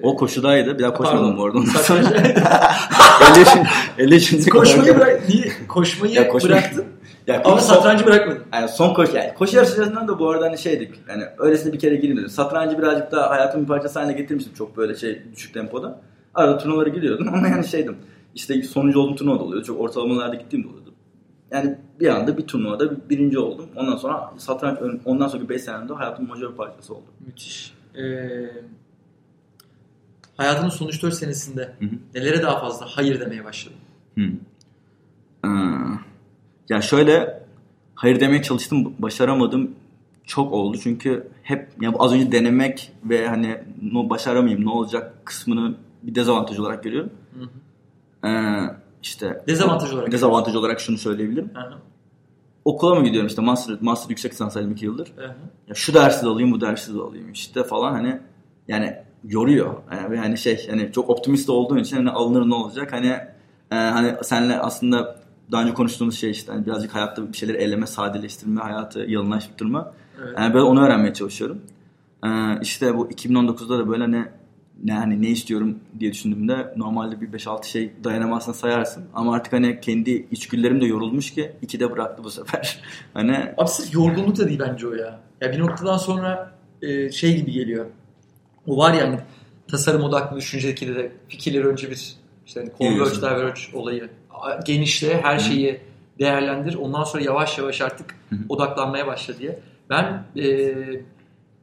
O 0.03 0.17
koşudaydı. 0.17 0.79
Bir 0.79 0.83
daha 0.83 0.95
koşmadım 0.95 1.37
Pardon. 1.37 1.39
bu 1.39 1.45
arada. 1.45 1.59
Satranç- 1.59 2.05
sonra 3.45 3.65
50 3.99 4.15
50 4.17 4.45
koşmayı 4.51 4.97
bırak 4.97 5.29
niye 5.29 5.53
koşmayı 5.69 6.15
Ya 6.15 6.29
koşma- 6.29 6.49
bıraktın 6.49 6.85
Ya 7.27 7.43
ama 7.45 7.59
son- 7.59 7.75
satrancı 7.75 8.07
bırakmadın. 8.07 8.43
Yani 8.53 8.69
son 8.69 8.95
koşu 8.95 9.17
yani 9.17 9.35
koşu 9.35 9.57
yarışlarından 9.57 10.09
da 10.09 10.19
bu 10.19 10.31
arada 10.31 10.45
hani 10.47 10.59
şeydik. 10.59 10.95
Yani 11.09 11.25
öylesine 11.39 11.73
bir 11.73 11.79
kere 11.79 11.95
gireyim 11.97 12.17
dedim. 12.17 12.29
Satrancı 12.29 12.79
birazcık 12.79 13.13
daha 13.13 13.31
hayatımın 13.31 13.65
bir 13.67 13.69
parçası 13.69 13.99
haline 13.99 14.19
getirmiştim 14.19 14.55
çok 14.55 14.77
böyle 14.77 14.95
şey 14.97 15.23
düşük 15.37 15.55
tempoda. 15.55 16.01
Arada 16.35 16.59
turnuvalara 16.59 16.89
giriyordum 16.89 17.29
ama 17.35 17.49
yani 17.49 17.67
şeydim. 17.67 17.97
İşte 18.35 18.63
sonuncu 18.63 19.01
olduğum 19.01 19.15
turnuva 19.17 19.39
da 19.39 19.43
oluyordu. 19.43 19.67
Çok 19.67 19.81
ortalamalarda 19.81 20.35
gittiğim 20.35 20.65
de 20.65 20.69
oluyordu. 20.69 20.93
Yani 21.51 21.79
bir 22.01 22.09
anda 22.09 22.39
bir 22.39 22.43
turnuvada 22.47 22.91
bir- 22.91 23.09
birinci 23.11 23.39
oldum. 23.39 23.67
Ondan 23.77 23.97
sonra 23.97 24.31
satranç 24.39 24.79
ondan 25.05 25.29
sonraki 25.29 25.49
5 25.49 25.63
senemde 25.63 25.93
hayatımın 25.93 26.31
majör 26.31 26.53
parçası 26.53 26.95
oldu. 26.95 27.05
Müthiş. 27.27 27.75
Ee, 27.95 28.01
hayatının 30.41 30.69
son 30.69 30.89
3-4 30.89 31.13
senesinde 31.13 31.63
Hı 31.79 31.85
hı. 31.85 31.91
nelere 32.15 32.43
daha 32.43 32.61
fazla 32.61 32.87
hayır 32.87 33.21
demeye 33.21 33.45
başladın? 33.45 33.77
Hmm. 34.15 34.33
Aa, 35.43 35.99
ya 36.69 36.81
şöyle 36.83 37.43
hayır 37.95 38.21
demeye 38.21 38.43
çalıştım 38.43 38.95
başaramadım 38.99 39.71
çok 40.25 40.53
oldu 40.53 40.79
çünkü 40.83 41.29
hep 41.43 41.69
ya 41.81 41.93
az 41.99 42.13
önce 42.13 42.33
denemek 42.33 42.93
ve 43.05 43.29
hani 43.29 43.59
no, 43.83 44.11
başaramayayım 44.11 44.65
ne 44.65 44.71
olacak 44.71 45.15
kısmını 45.27 45.75
bir 46.03 46.15
dezavantaj 46.15 46.59
olarak 46.59 46.85
görüyorum. 46.85 47.11
Hı 47.35 47.41
hı. 47.45 48.29
Ee, 48.29 48.61
işte 49.03 49.45
Dezavantaj 49.49 49.93
olarak. 49.93 50.13
dezavantaj 50.13 50.55
olarak 50.57 50.81
şunu 50.81 50.99
söyleyebilirim. 50.99 51.51
Hı 51.55 51.61
hı. 51.61 51.75
Okula 52.65 52.95
mı 52.95 53.05
gidiyorum 53.05 53.27
işte 53.29 53.43
master, 53.43 53.77
master 53.81 54.11
yüksek 54.11 54.33
lisans 54.33 54.57
aldım 54.57 54.73
2 54.73 54.85
yıldır. 54.85 55.13
Hı 55.17 55.25
hı. 55.27 55.35
Ya 55.69 55.75
şu 55.75 55.95
dersi 55.95 56.25
de 56.25 56.29
alayım 56.29 56.53
bu 56.53 56.61
dersi 56.61 56.95
de 56.95 56.99
alayım 56.99 57.33
işte 57.33 57.65
falan 57.65 57.93
hani 57.93 58.21
yani 58.69 58.97
yoruyor. 59.25 59.75
Yani, 59.93 60.11
ve 60.11 60.19
hani 60.19 60.39
şey 60.39 60.69
hani 60.71 60.93
çok 60.93 61.11
optimist 61.11 61.51
olduğun 61.51 61.79
için 61.79 61.97
hani 61.97 62.11
alınır 62.11 62.49
ne 62.49 62.55
olacak 62.55 62.93
hani 62.93 63.07
e, 63.71 63.77
hani 63.77 64.15
senle 64.23 64.59
aslında 64.59 65.21
daha 65.53 65.63
önce 65.63 65.75
konuştuğumuz 65.75 66.19
şey 66.19 66.31
işte 66.31 66.53
hani 66.53 66.67
birazcık 66.67 66.95
hayatta 66.95 67.33
bir 67.33 67.37
şeyleri 67.37 67.57
eleme, 67.57 67.87
sadeleştirme, 67.87 68.61
hayatı 68.61 68.99
yalınlaştırma. 68.99 69.93
Evet. 70.25 70.39
Yani 70.39 70.55
böyle 70.55 70.65
onu 70.65 70.85
öğrenmeye 70.85 71.15
çalışıyorum. 71.15 71.63
Ee, 72.25 72.29
işte 72.63 72.97
bu 72.97 73.09
2019'da 73.09 73.79
da 73.79 73.89
böyle 73.89 74.11
ne 74.11 74.33
ne 74.85 74.93
hani 74.93 75.23
ne 75.23 75.29
istiyorum 75.29 75.79
diye 76.01 76.13
düşündüğümde 76.13 76.75
normalde 76.77 77.21
bir 77.21 77.29
5-6 77.29 77.65
şey 77.65 77.93
dayanamazsın 78.05 78.53
sayarsın. 78.53 79.05
Ama 79.15 79.35
artık 79.35 79.53
hani 79.53 79.81
kendi 79.81 80.27
içgüdülerim 80.31 80.81
de 80.81 80.87
yorulmuş 80.87 81.35
ki 81.35 81.53
iki 81.63 81.81
de 81.81 81.93
bıraktı 81.93 82.25
bu 82.25 82.31
sefer. 82.31 82.83
hani 83.15 83.55
Abi 83.57 83.69
sırf 83.69 83.95
yorgunluk 83.95 84.39
da 84.39 84.49
değil 84.49 84.61
bence 84.69 84.87
o 84.87 84.95
ya. 84.95 85.21
Ya 85.41 85.53
bir 85.53 85.59
noktadan 85.59 85.97
sonra 85.97 86.53
e, 86.83 87.13
şey 87.13 87.37
gibi 87.37 87.53
geliyor. 87.53 87.87
O 88.67 88.77
var 88.77 88.95
ya 88.95 89.07
hani 89.07 89.19
tasarım 89.69 90.03
odaklı 90.03 90.37
düşüncedeki 90.37 90.95
de 90.95 91.13
fikirleri 91.29 91.67
önce 91.67 91.91
bir 91.91 92.15
işte 92.47 92.61
hani 92.61 92.71
converge 92.79 93.17
diverge 93.17 93.61
olayı 93.75 94.11
genişle 94.65 95.23
her 95.23 95.39
şeyi 95.39 95.81
değerlendir. 96.19 96.75
Ondan 96.75 97.05
sonra 97.05 97.25
yavaş 97.25 97.59
yavaş 97.59 97.81
artık 97.81 98.15
odaklanmaya 98.49 99.07
başla 99.07 99.39
diye. 99.39 99.59
Ben 99.91 100.25
e, 100.37 100.75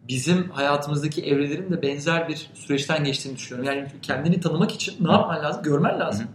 bizim 0.07 0.49
hayatımızdaki 0.49 1.25
evrelerin 1.25 1.71
de 1.71 1.81
benzer 1.81 2.27
bir 2.27 2.49
süreçten 2.53 3.03
geçtiğini 3.03 3.35
düşünüyorum. 3.35 3.75
Yani 3.75 3.87
kendini 4.01 4.39
tanımak 4.39 4.71
için 4.71 5.05
ne 5.05 5.11
yapman 5.11 5.43
lazım? 5.43 5.63
Görmen 5.63 5.99
lazım. 5.99 6.27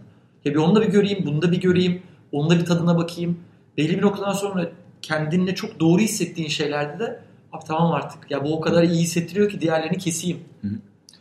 Ya 0.45 0.51
bir 0.51 0.57
onu 0.57 0.75
da 0.75 0.81
bir 0.81 0.87
göreyim, 0.87 1.25
bunu 1.25 1.41
da 1.41 1.51
bir 1.51 1.61
göreyim, 1.61 2.01
onu 2.31 2.49
da 2.49 2.59
bir 2.59 2.65
tadına 2.65 2.97
bakayım. 2.97 3.39
Belli 3.77 3.97
bir 3.97 4.01
noktadan 4.01 4.33
sonra 4.33 4.69
kendinle 5.01 5.55
çok 5.55 5.79
doğru 5.79 6.01
hissettiğin 6.01 6.49
şeylerde 6.49 6.99
de 6.99 7.19
abi 7.53 7.63
tamam 7.67 7.91
artık 7.91 8.31
ya 8.31 8.43
bu 8.43 8.57
o 8.57 8.61
kadar 8.61 8.83
iyi 8.83 9.01
hissettiriyor 9.01 9.49
ki 9.49 9.61
diğerlerini 9.61 9.97
keseyim 9.97 10.37
Hı 10.61 10.67
hı. 10.67 10.73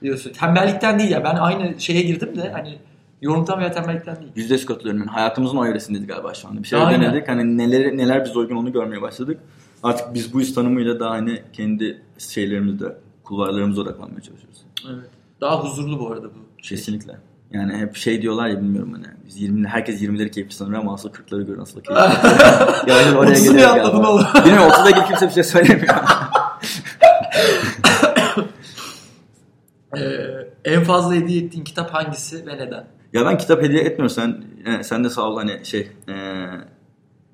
diyorsun. 0.02 0.32
Tembellikten 0.32 0.98
değil 0.98 1.10
ya 1.10 1.24
ben 1.24 1.34
aynı 1.36 1.80
şeye 1.80 2.02
girdim 2.02 2.36
de 2.36 2.50
hani 2.52 2.78
yorumtan 3.22 3.60
veya 3.60 3.72
tembellikten 3.72 4.16
değil. 4.16 4.32
yüzde 4.36 4.54
yüz 4.54 4.66
katılıyorum. 4.66 5.00
Yani 5.00 5.10
hayatımızın 5.10 5.56
o 5.56 5.66
evresindeyiz 5.66 6.06
galiba 6.06 6.34
şu 6.34 6.48
anda. 6.48 6.62
Bir 6.62 6.68
şey 6.68 6.78
Aynen. 6.82 7.02
denedik. 7.02 7.28
Hani 7.28 7.58
neler, 7.58 7.96
neler 7.96 8.24
biz 8.24 8.36
uygun 8.36 8.56
onu 8.56 8.72
görmeye 8.72 9.02
başladık. 9.02 9.40
Artık 9.82 10.14
biz 10.14 10.34
bu 10.34 10.40
his 10.40 10.54
tanımıyla 10.54 11.00
daha 11.00 11.10
hani 11.10 11.42
kendi 11.52 12.02
şeylerimizde, 12.18 12.96
kulvarlarımıza 13.24 13.80
odaklanmaya 13.80 14.20
çalışıyoruz. 14.20 14.62
Evet. 14.86 15.10
Daha 15.40 15.64
huzurlu 15.64 16.00
bu 16.00 16.12
arada 16.12 16.26
bu. 16.26 16.62
şey. 16.62 16.78
Kesinlikle. 16.78 17.12
Yani 17.52 17.76
hep 17.76 17.96
şey 17.96 18.22
diyorlar 18.22 18.48
ya 18.48 18.56
bilmiyorum 18.56 18.92
hani 18.92 19.06
biz 19.26 19.40
20 19.40 19.68
herkes 19.68 20.02
20'leri 20.02 20.30
keyifli 20.30 20.54
sanır 20.54 20.72
ama 20.72 20.94
asıl 20.94 21.08
40'ları 21.08 21.42
görür 21.42 21.58
asıl 21.58 21.80
keyifli. 21.80 22.04
yani 22.90 23.18
oraya 23.18 23.34
30'u 23.34 23.52
geliyor 23.52 23.76
galiba. 23.76 24.10
oğlum. 24.10 24.26
Bilmiyorum 24.44 24.68
30'da 24.68 24.90
gibi 24.90 25.04
kimse 25.06 25.26
bir 25.28 25.32
şey 25.32 25.42
söylemiyor. 25.42 25.94
Ee, 29.96 30.00
en 30.64 30.84
fazla 30.84 31.14
hediye 31.14 31.42
ettiğin 31.44 31.64
kitap 31.64 31.94
hangisi 31.94 32.46
ve 32.46 32.56
neden? 32.56 32.86
ya 33.12 33.26
ben 33.26 33.38
kitap 33.38 33.62
hediye 33.62 33.80
etmiyorum. 33.80 34.10
Sen 34.10 34.44
e, 34.66 34.82
sen 34.82 35.04
de 35.04 35.10
sağ 35.10 35.22
ol 35.22 35.36
hani 35.36 35.60
şey 35.64 35.90
e, 36.08 36.46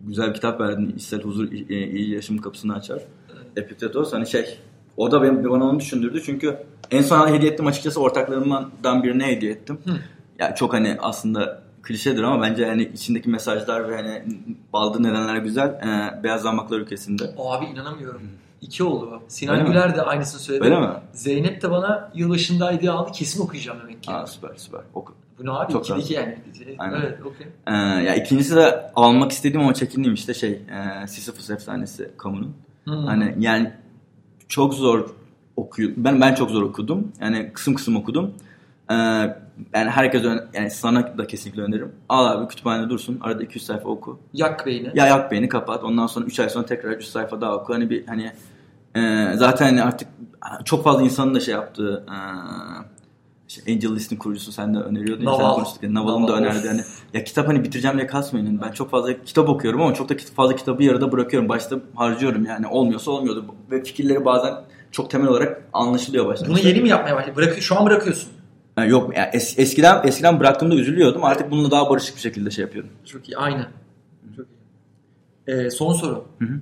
güzel 0.00 0.28
bir 0.28 0.35
kitap 0.35 0.61
verdin. 0.61 0.94
İster 0.96 1.18
huzur 1.18 1.52
e, 1.52 1.87
iyi 1.87 2.11
yaşamın 2.14 2.42
kapısını 2.42 2.74
açar. 2.74 3.02
Epiktetos 3.57 4.12
hani 4.12 4.26
şey 4.26 4.59
o 4.96 5.11
da 5.11 5.22
benim, 5.22 5.50
bana 5.50 5.64
onu 5.64 5.81
düşündürdü 5.81 6.22
çünkü 6.26 6.57
en 6.90 7.03
son 7.03 7.29
hediye 7.29 7.53
ettim 7.53 7.66
açıkçası 7.66 8.01
ortaklarımdan 8.01 9.03
birine 9.03 9.27
hediye 9.27 9.53
ettim. 9.53 9.79
Hı. 9.85 9.90
Ya 10.38 10.55
çok 10.55 10.72
hani 10.72 10.96
aslında 11.01 11.62
klişedir 11.83 12.22
ama 12.22 12.42
bence 12.42 12.66
hani 12.66 12.83
içindeki 12.83 13.29
mesajlar 13.31 13.88
ve 13.88 13.96
hani 13.96 14.22
baldı 14.72 15.03
nedenler 15.03 15.37
güzel. 15.37 15.68
Ee, 15.68 16.22
Beyaz 16.22 16.42
Zambaklar 16.42 16.79
ülkesinde. 16.79 17.35
Abi 17.38 17.64
inanamıyorum. 17.64 18.22
İki 18.61 18.85
oldu. 18.85 19.22
Sinan 19.29 19.55
Öyle 19.55 19.62
mi? 19.62 19.68
Güler 19.68 19.96
de 19.96 20.03
aynısını 20.03 20.40
söyledi. 20.40 20.64
Öyle 20.64 20.81
mi? 20.81 20.88
Zeynep 21.12 21.62
de 21.62 21.70
bana 21.70 22.11
yılbaşında 22.14 22.72
hediye 22.72 22.90
aldı. 22.90 23.12
Kesin 23.12 23.42
okuyacağım 23.42 23.79
demek 23.83 24.03
ki. 24.03 24.11
Aa, 24.11 24.27
süper 24.27 24.51
süper. 24.57 24.81
Oku. 24.94 25.14
Bu 25.38 25.46
ne 25.46 25.51
abi? 25.51 25.72
Çok 25.72 25.85
İkili 25.85 25.98
iki 25.98 26.09
güzel. 26.09 26.22
yani. 26.22 26.77
Aynen. 26.79 27.01
Evet 27.01 27.18
okey. 27.24 27.46
Ee, 27.66 27.72
ya 27.74 28.14
ikincisi 28.14 28.57
de 28.57 28.90
almak 28.96 29.33
istediğim 29.33 29.61
ama 29.61 29.74
çekindiğim 29.74 30.14
işte 30.14 30.35
şey 30.35 30.51
e, 30.51 31.07
Sisyphus 31.07 31.51
efsanesi 31.51 32.11
kamunun. 32.18 32.55
Hmm. 32.85 33.05
Hani 33.07 33.35
yani 33.38 33.72
çok 34.48 34.74
zor 34.74 35.11
okuyor. 35.58 35.92
Ben 35.96 36.20
ben 36.20 36.34
çok 36.34 36.50
zor 36.50 36.62
okudum. 36.62 37.12
Yani 37.20 37.50
kısım 37.52 37.74
kısım 37.74 37.96
okudum. 37.96 38.34
Ee, 38.90 38.94
yani 39.74 39.90
herkes 39.90 40.24
yani 40.54 40.70
sana 40.70 41.18
da 41.18 41.26
kesinlikle 41.26 41.62
öneririm. 41.62 41.92
Al 42.08 42.26
abi 42.26 42.48
kütüphanede 42.48 42.90
dursun. 42.90 43.18
Arada 43.20 43.42
200 43.42 43.66
sayfa 43.66 43.88
oku. 43.88 44.18
Yak 44.32 44.66
beyni. 44.66 44.90
Ya 44.94 45.06
yak 45.06 45.32
beni 45.32 45.48
kapat. 45.48 45.84
Ondan 45.84 46.06
sonra 46.06 46.26
3 46.26 46.40
ay 46.40 46.48
sonra 46.48 46.66
tekrar 46.66 46.90
3 46.90 47.04
sayfa 47.04 47.40
daha 47.40 47.56
oku. 47.56 47.74
Hani 47.74 47.90
bir 47.90 48.06
hani 48.06 48.32
e, 48.94 49.32
zaten 49.36 49.66
hani 49.66 49.82
artık 49.82 50.08
çok 50.64 50.84
fazla 50.84 51.02
insanın 51.02 51.34
da 51.34 51.40
şey 51.40 51.54
yaptığı 51.54 52.04
e, 52.08 52.16
işte 53.48 53.72
Angel 53.72 53.94
List'in 53.94 54.16
kurucusu 54.16 54.52
sen 54.52 54.74
de 54.74 54.78
öneriyordun. 54.78 55.24
Naval. 55.24 55.54
konuştuk 55.54 55.82
ya, 55.82 55.94
Naval'ın 55.94 56.22
da 56.22 56.32
Naval, 56.32 56.38
önerdi. 56.38 56.58
of. 56.58 56.66
Hani 56.66 56.82
ya 57.14 57.24
kitap 57.24 57.48
hani 57.48 57.64
bitireceğim 57.64 57.96
diye 57.96 58.06
kasmayın. 58.06 58.46
Yani 58.46 58.60
Ben 58.60 58.72
çok 58.72 58.90
fazla 58.90 59.24
kitap 59.24 59.48
okuyorum 59.48 59.82
ama 59.82 59.94
çok 59.94 60.08
da 60.08 60.14
fazla 60.36 60.56
kitabı 60.56 60.84
yarıda 60.84 61.12
bırakıyorum. 61.12 61.48
Başta 61.48 61.76
harcıyorum 61.94 62.44
yani. 62.44 62.66
Olmuyorsa 62.66 63.10
olmuyordu. 63.10 63.44
Ve 63.70 63.84
fikirleri 63.84 64.24
bazen 64.24 64.54
çok 64.92 65.11
temel 65.11 65.29
olarak 65.29 65.62
anlaşılıyor 65.72 66.27
başta. 66.27 66.48
Bunu 66.48 66.59
yeni 66.59 66.81
mi 66.81 66.88
yapmaya 66.88 67.16
başladın? 67.16 67.37
Bırak 67.37 67.59
şu 67.62 67.79
an 67.79 67.87
bırakıyorsun. 67.87 68.29
Ha, 68.77 68.85
yok 68.85 69.16
yani 69.16 69.29
es- 69.29 69.61
eskiden 69.61 70.07
eskiden 70.07 70.40
bıraktığımda 70.40 70.74
üzülüyordum. 70.74 71.24
Artık 71.24 71.51
bununla 71.51 71.70
daha 71.70 71.90
barışık 71.90 72.16
bir 72.16 72.20
şekilde 72.20 72.51
şey 72.51 72.62
yapıyorum. 72.64 72.90
Çok 73.05 73.29
iyi. 73.29 73.37
Aynı. 73.37 73.66
Çok 74.37 74.46
iyi. 74.46 75.57
Ee, 75.66 75.70
son 75.70 75.92
soru. 75.92 76.24
Hı 76.38 76.44
hı. 76.44 76.61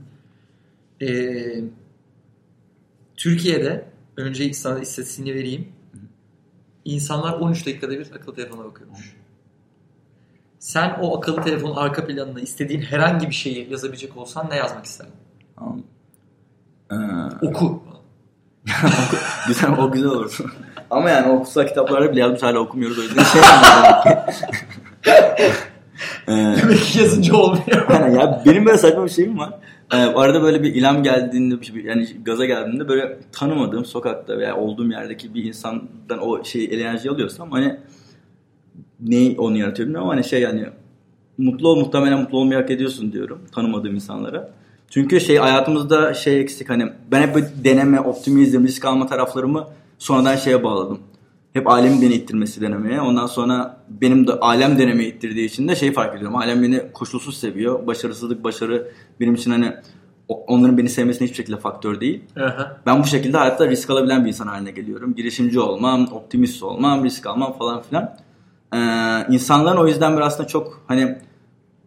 Ee, 1.06 1.64
Türkiye'de 3.16 3.84
önce 4.16 4.52
sana 4.52 4.78
istatistiğini 4.78 5.34
vereyim. 5.34 5.68
İnsanlar 6.84 7.32
13 7.32 7.66
dakikada 7.66 7.92
bir 7.92 8.12
akıllı 8.14 8.34
telefona 8.34 8.64
bakıyormuş. 8.64 9.16
Sen 10.58 10.96
o 11.00 11.18
akıllı 11.18 11.42
telefonun 11.42 11.76
arka 11.76 12.06
planına 12.06 12.40
istediğin 12.40 12.80
herhangi 12.80 13.26
bir 13.28 13.34
şeyi 13.34 13.70
yazabilecek 13.70 14.16
olsan 14.16 14.50
ne 14.50 14.56
yazmak 14.56 14.84
isterdin? 14.84 15.12
Tamam. 15.56 15.82
Ee, 16.92 17.46
Oku. 17.46 17.82
güzel 19.48 19.70
o 19.78 19.92
güzel 19.92 20.08
olur. 20.08 20.38
Ama 20.90 21.10
yani 21.10 21.32
o 21.32 21.38
kutsal 21.42 21.66
kitaplarda 21.66 22.12
bile 22.12 22.20
yazmış 22.20 22.42
hala 22.42 22.58
okumuyoruz 22.58 22.98
o 22.98 23.02
yüzden 23.02 23.22
şey 23.24 23.42
demek 23.42 24.32
ki. 24.32 24.42
Ee, 26.28 26.32
Demek 26.62 26.78
ki 26.84 26.98
yazınca 26.98 27.36
olmuyor. 27.36 27.86
aynen 27.88 28.10
ya 28.20 28.42
benim 28.46 28.66
böyle 28.66 28.78
saçma 28.78 29.04
bir 29.04 29.10
şeyim 29.10 29.38
var. 29.38 29.52
Ee, 29.92 29.96
arada 29.96 30.42
böyle 30.42 30.62
bir 30.62 30.74
ilham 30.74 31.02
geldiğinde 31.02 31.60
bir 31.60 31.66
şey- 31.66 31.76
yani 31.84 32.06
gaza 32.24 32.44
geldiğinde 32.46 32.88
böyle 32.88 33.18
tanımadığım 33.32 33.84
sokakta 33.84 34.38
veya 34.38 34.56
olduğum 34.56 34.90
yerdeki 34.90 35.34
bir 35.34 35.44
insandan 35.44 36.18
o 36.20 36.44
şeyi 36.44 36.68
enerji 36.68 37.10
alıyorsam 37.10 37.50
hani 37.50 37.76
neyi 39.00 39.38
onu 39.38 39.56
yaratıyor 39.58 39.86
bilmiyorum 39.86 40.08
ama 40.08 40.16
hani 40.16 40.24
şey 40.24 40.40
yani 40.40 40.66
mutlu 41.38 41.68
ol 41.68 41.76
muhtemelen 41.80 42.18
mutlu 42.20 42.38
olmayı 42.38 42.60
hak 42.60 42.70
ediyorsun 42.70 43.12
diyorum 43.12 43.40
tanımadığım 43.54 43.94
insanlara. 43.94 44.50
Çünkü 44.90 45.20
şey 45.20 45.36
hayatımızda 45.36 46.14
şey 46.14 46.40
eksik 46.40 46.70
hani 46.70 46.92
ben 47.10 47.22
hep 47.22 47.34
böyle 47.34 47.46
deneme, 47.64 48.00
optimizm, 48.00 48.64
risk 48.64 48.84
alma 48.84 49.06
taraflarımı 49.06 49.68
sonradan 49.98 50.36
şeye 50.36 50.62
bağladım. 50.64 50.98
Hep 51.52 51.68
ailemin 51.68 52.02
beni 52.02 52.14
ittirmesi 52.14 52.60
denemeye. 52.60 53.00
Ondan 53.00 53.26
sonra 53.26 53.80
benim 53.88 54.26
de 54.26 54.32
ailem 54.32 54.78
denemeye 54.78 55.08
ittirdiği 55.08 55.46
için 55.46 55.68
de 55.68 55.76
şey 55.76 55.92
fark 55.92 56.16
ediyorum. 56.16 56.36
Ailem 56.36 56.62
beni 56.62 56.92
koşulsuz 56.92 57.40
seviyor. 57.40 57.86
Başarısızlık, 57.86 58.44
başarı 58.44 58.88
benim 59.20 59.34
için 59.34 59.50
hani 59.50 59.72
onların 60.28 60.78
beni 60.78 60.88
sevmesine 60.88 61.26
hiçbir 61.26 61.36
şekilde 61.36 61.56
faktör 61.56 62.00
değil. 62.00 62.24
Aha. 62.40 62.76
Ben 62.86 63.02
bu 63.02 63.06
şekilde 63.06 63.36
hayatta 63.36 63.68
risk 63.68 63.90
alabilen 63.90 64.24
bir 64.24 64.28
insan 64.28 64.46
haline 64.46 64.70
geliyorum. 64.70 65.14
Girişimci 65.14 65.60
olmam, 65.60 66.08
optimist 66.12 66.62
olmam, 66.62 67.04
risk 67.04 67.26
almam 67.26 67.52
falan 67.52 67.82
filan. 67.82 68.16
Ee, 68.74 68.78
insanların 69.34 69.76
o 69.76 69.86
yüzden 69.86 70.16
biraz 70.16 70.32
aslında 70.32 70.48
çok 70.48 70.84
hani 70.88 71.18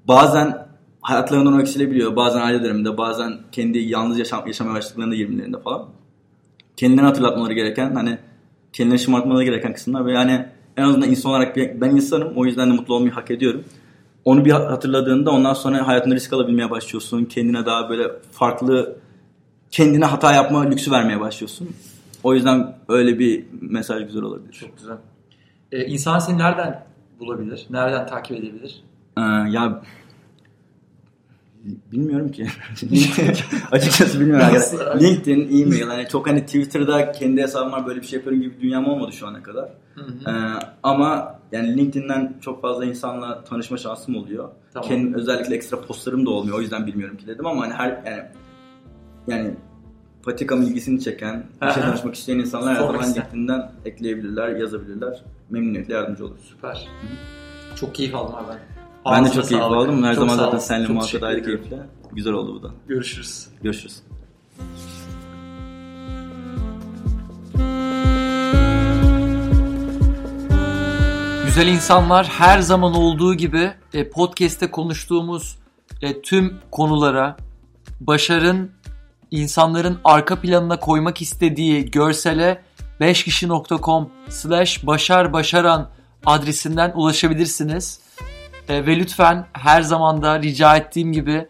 bazen 0.07 0.68
hayatlarından 1.01 1.59
eksilebiliyor. 1.59 2.15
Bazen 2.15 2.41
aile 2.41 2.63
döneminde, 2.63 2.97
bazen 2.97 3.33
kendi 3.51 3.77
yalnız 3.79 4.19
yaşam, 4.19 4.47
yaşamaya 4.47 4.73
başladıklarında 4.75 5.15
20'lerinde 5.15 5.61
falan. 5.61 5.85
Kendilerini 6.77 7.07
hatırlatmaları 7.07 7.53
gereken 7.53 7.95
hani 7.95 8.17
kendilerini 8.73 8.99
şımartmaları 9.03 9.43
gereken 9.43 9.73
kısımlar 9.73 10.05
ve 10.05 10.11
yani 10.13 10.45
en 10.77 10.83
azından 10.83 11.09
insan 11.09 11.31
olarak 11.31 11.55
bir- 11.55 11.81
ben 11.81 11.89
insanım 11.89 12.33
o 12.35 12.45
yüzden 12.45 12.69
de 12.69 12.73
mutlu 12.73 12.95
olmayı 12.95 13.11
hak 13.11 13.31
ediyorum. 13.31 13.63
Onu 14.25 14.45
bir 14.45 14.51
hatırladığında 14.51 15.31
ondan 15.31 15.53
sonra 15.53 15.87
hayatında 15.87 16.15
risk 16.15 16.33
alabilmeye 16.33 16.69
başlıyorsun. 16.69 17.25
Kendine 17.25 17.65
daha 17.65 17.89
böyle 17.89 18.03
farklı 18.31 18.95
kendine 19.71 20.05
hata 20.05 20.33
yapma 20.33 20.61
lüksü 20.61 20.91
vermeye 20.91 21.19
başlıyorsun. 21.19 21.69
O 22.23 22.33
yüzden 22.33 22.75
öyle 22.89 23.19
bir 23.19 23.45
mesaj 23.61 24.05
güzel 24.05 24.21
olabilir. 24.21 24.53
Çok 24.53 24.77
güzel. 24.77 24.97
Ee, 25.71 25.85
insan 25.85 26.19
seni 26.19 26.37
nereden 26.37 26.83
bulabilir? 27.19 27.65
Nereden 27.69 28.07
takip 28.07 28.37
edebilir? 28.37 28.83
Ee, 29.17 29.21
ya 29.49 29.81
bilmiyorum 31.63 32.31
ki. 32.31 32.47
Açıkçası 33.71 34.19
bilmiyorum. 34.19 34.45
Arkadaşlar. 34.45 35.01
LinkedIn, 35.01 35.61
e-mail. 35.61 35.81
Hani 35.81 36.07
çok 36.07 36.27
hani 36.27 36.45
Twitter'da 36.45 37.11
kendi 37.11 37.41
hesabım 37.41 37.71
var 37.71 37.87
böyle 37.87 38.01
bir 38.01 38.05
şey 38.05 38.17
yapıyorum 38.17 38.41
gibi 38.41 38.55
bir 38.57 38.61
dünyam 38.61 38.87
olmadı 38.87 39.11
şu 39.11 39.27
ana 39.27 39.43
kadar. 39.43 39.69
Hı 39.95 40.01
hı. 40.01 40.29
Ee, 40.29 40.59
ama 40.83 41.39
yani 41.51 41.77
LinkedIn'den 41.77 42.37
çok 42.41 42.61
fazla 42.61 42.85
insanla 42.85 43.43
tanışma 43.43 43.77
şansım 43.77 44.15
oluyor. 44.15 44.49
Tamam. 44.73 44.89
Kendim 44.89 45.13
özellikle 45.13 45.55
ekstra 45.55 45.81
postlarım 45.81 46.25
da 46.25 46.29
olmuyor. 46.29 46.57
O 46.57 46.61
yüzden 46.61 46.87
bilmiyorum 46.87 47.17
ki 47.17 47.27
dedim 47.27 47.45
ama 47.45 47.61
hani 47.61 47.73
her 47.73 47.89
yani 47.89 48.23
yani 49.27 49.51
patikam 50.23 50.61
ilgisini 50.61 51.01
çeken, 51.01 51.43
bir 51.61 51.71
şey 51.71 51.83
tanışmak 51.83 52.15
isteyen 52.15 52.39
insanlar 52.39 52.75
her 52.75 52.79
zaman. 52.79 53.03
LinkedIn'den 53.03 53.71
ekleyebilirler, 53.85 54.49
yazabilirler. 54.55 55.23
Memnuniyetle 55.49 55.93
yardımcı 55.93 56.25
oluruz. 56.25 56.41
Süper. 56.41 56.87
Çok 57.75 57.95
keyif 57.95 58.15
aldım 58.15 58.35
abi 58.35 58.45
ben. 58.49 58.78
Ben 59.05 59.25
de 59.25 59.31
çok 59.31 59.45
sağlık. 59.45 59.63
aldım. 59.63 60.03
Her 60.03 60.15
Çok 60.15 60.21
zaman 60.21 60.35
zaten 60.37 60.57
seninle 60.57 60.87
muhabbet 60.87 61.23
ayrı 61.23 61.43
keyifli. 61.43 61.77
Güzel 62.11 62.33
oldu 62.33 62.55
bu 62.55 62.63
da. 62.63 62.71
Görüşürüz. 62.87 63.47
Görüşürüz. 63.63 64.01
Güzel 71.45 71.67
insanlar 71.67 72.27
her 72.27 72.59
zaman 72.59 72.93
olduğu 72.93 73.33
gibi 73.33 73.71
e, 73.93 74.09
podcast'te 74.09 74.71
konuştuğumuz 74.71 75.59
e, 76.01 76.21
tüm 76.21 76.57
konulara 76.71 77.37
başarın 78.01 78.71
insanların 79.31 79.99
arka 80.03 80.41
planına 80.41 80.79
koymak 80.79 81.21
istediği 81.21 81.91
görsele 81.91 82.61
5kişi.com 83.01 84.09
slash 84.29 84.87
başar 84.87 85.33
başaran 85.33 85.89
adresinden 86.25 86.91
ulaşabilirsiniz. 86.95 87.99
E, 88.69 88.85
ve 88.85 88.99
lütfen 88.99 89.45
her 89.53 89.81
zaman 89.81 90.21
da 90.21 90.41
rica 90.41 90.77
ettiğim 90.77 91.13
gibi 91.13 91.47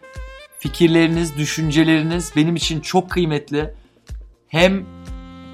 fikirleriniz, 0.58 1.36
düşünceleriniz 1.36 2.32
benim 2.36 2.56
için 2.56 2.80
çok 2.80 3.10
kıymetli. 3.10 3.74
Hem 4.48 4.84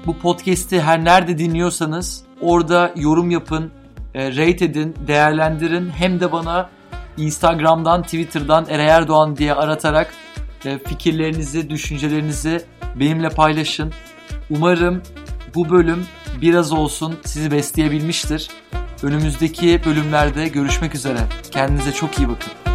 bu 0.05 0.17
podcast'i 0.17 0.81
her 0.81 1.05
nerede 1.05 1.37
dinliyorsanız 1.37 2.23
orada 2.41 2.93
yorum 2.95 3.31
yapın, 3.31 3.71
e, 4.13 4.31
rate 4.31 4.65
edin, 4.65 4.95
değerlendirin. 5.07 5.89
Hem 5.89 6.19
de 6.19 6.31
bana 6.31 6.69
Instagram'dan, 7.17 8.03
Twitter'dan 8.03 8.65
Eray 8.69 8.87
Erdoğan 8.87 9.37
diye 9.37 9.53
aratarak 9.53 10.13
e, 10.65 10.79
fikirlerinizi, 10.79 11.69
düşüncelerinizi 11.69 12.65
benimle 12.95 13.29
paylaşın. 13.29 13.93
Umarım 14.49 15.01
bu 15.55 15.69
bölüm 15.69 16.05
biraz 16.41 16.71
olsun 16.71 17.15
sizi 17.25 17.51
besleyebilmiştir. 17.51 18.49
Önümüzdeki 19.03 19.81
bölümlerde 19.85 20.47
görüşmek 20.47 20.95
üzere. 20.95 21.19
Kendinize 21.51 21.91
çok 21.91 22.19
iyi 22.19 22.29
bakın. 22.29 22.66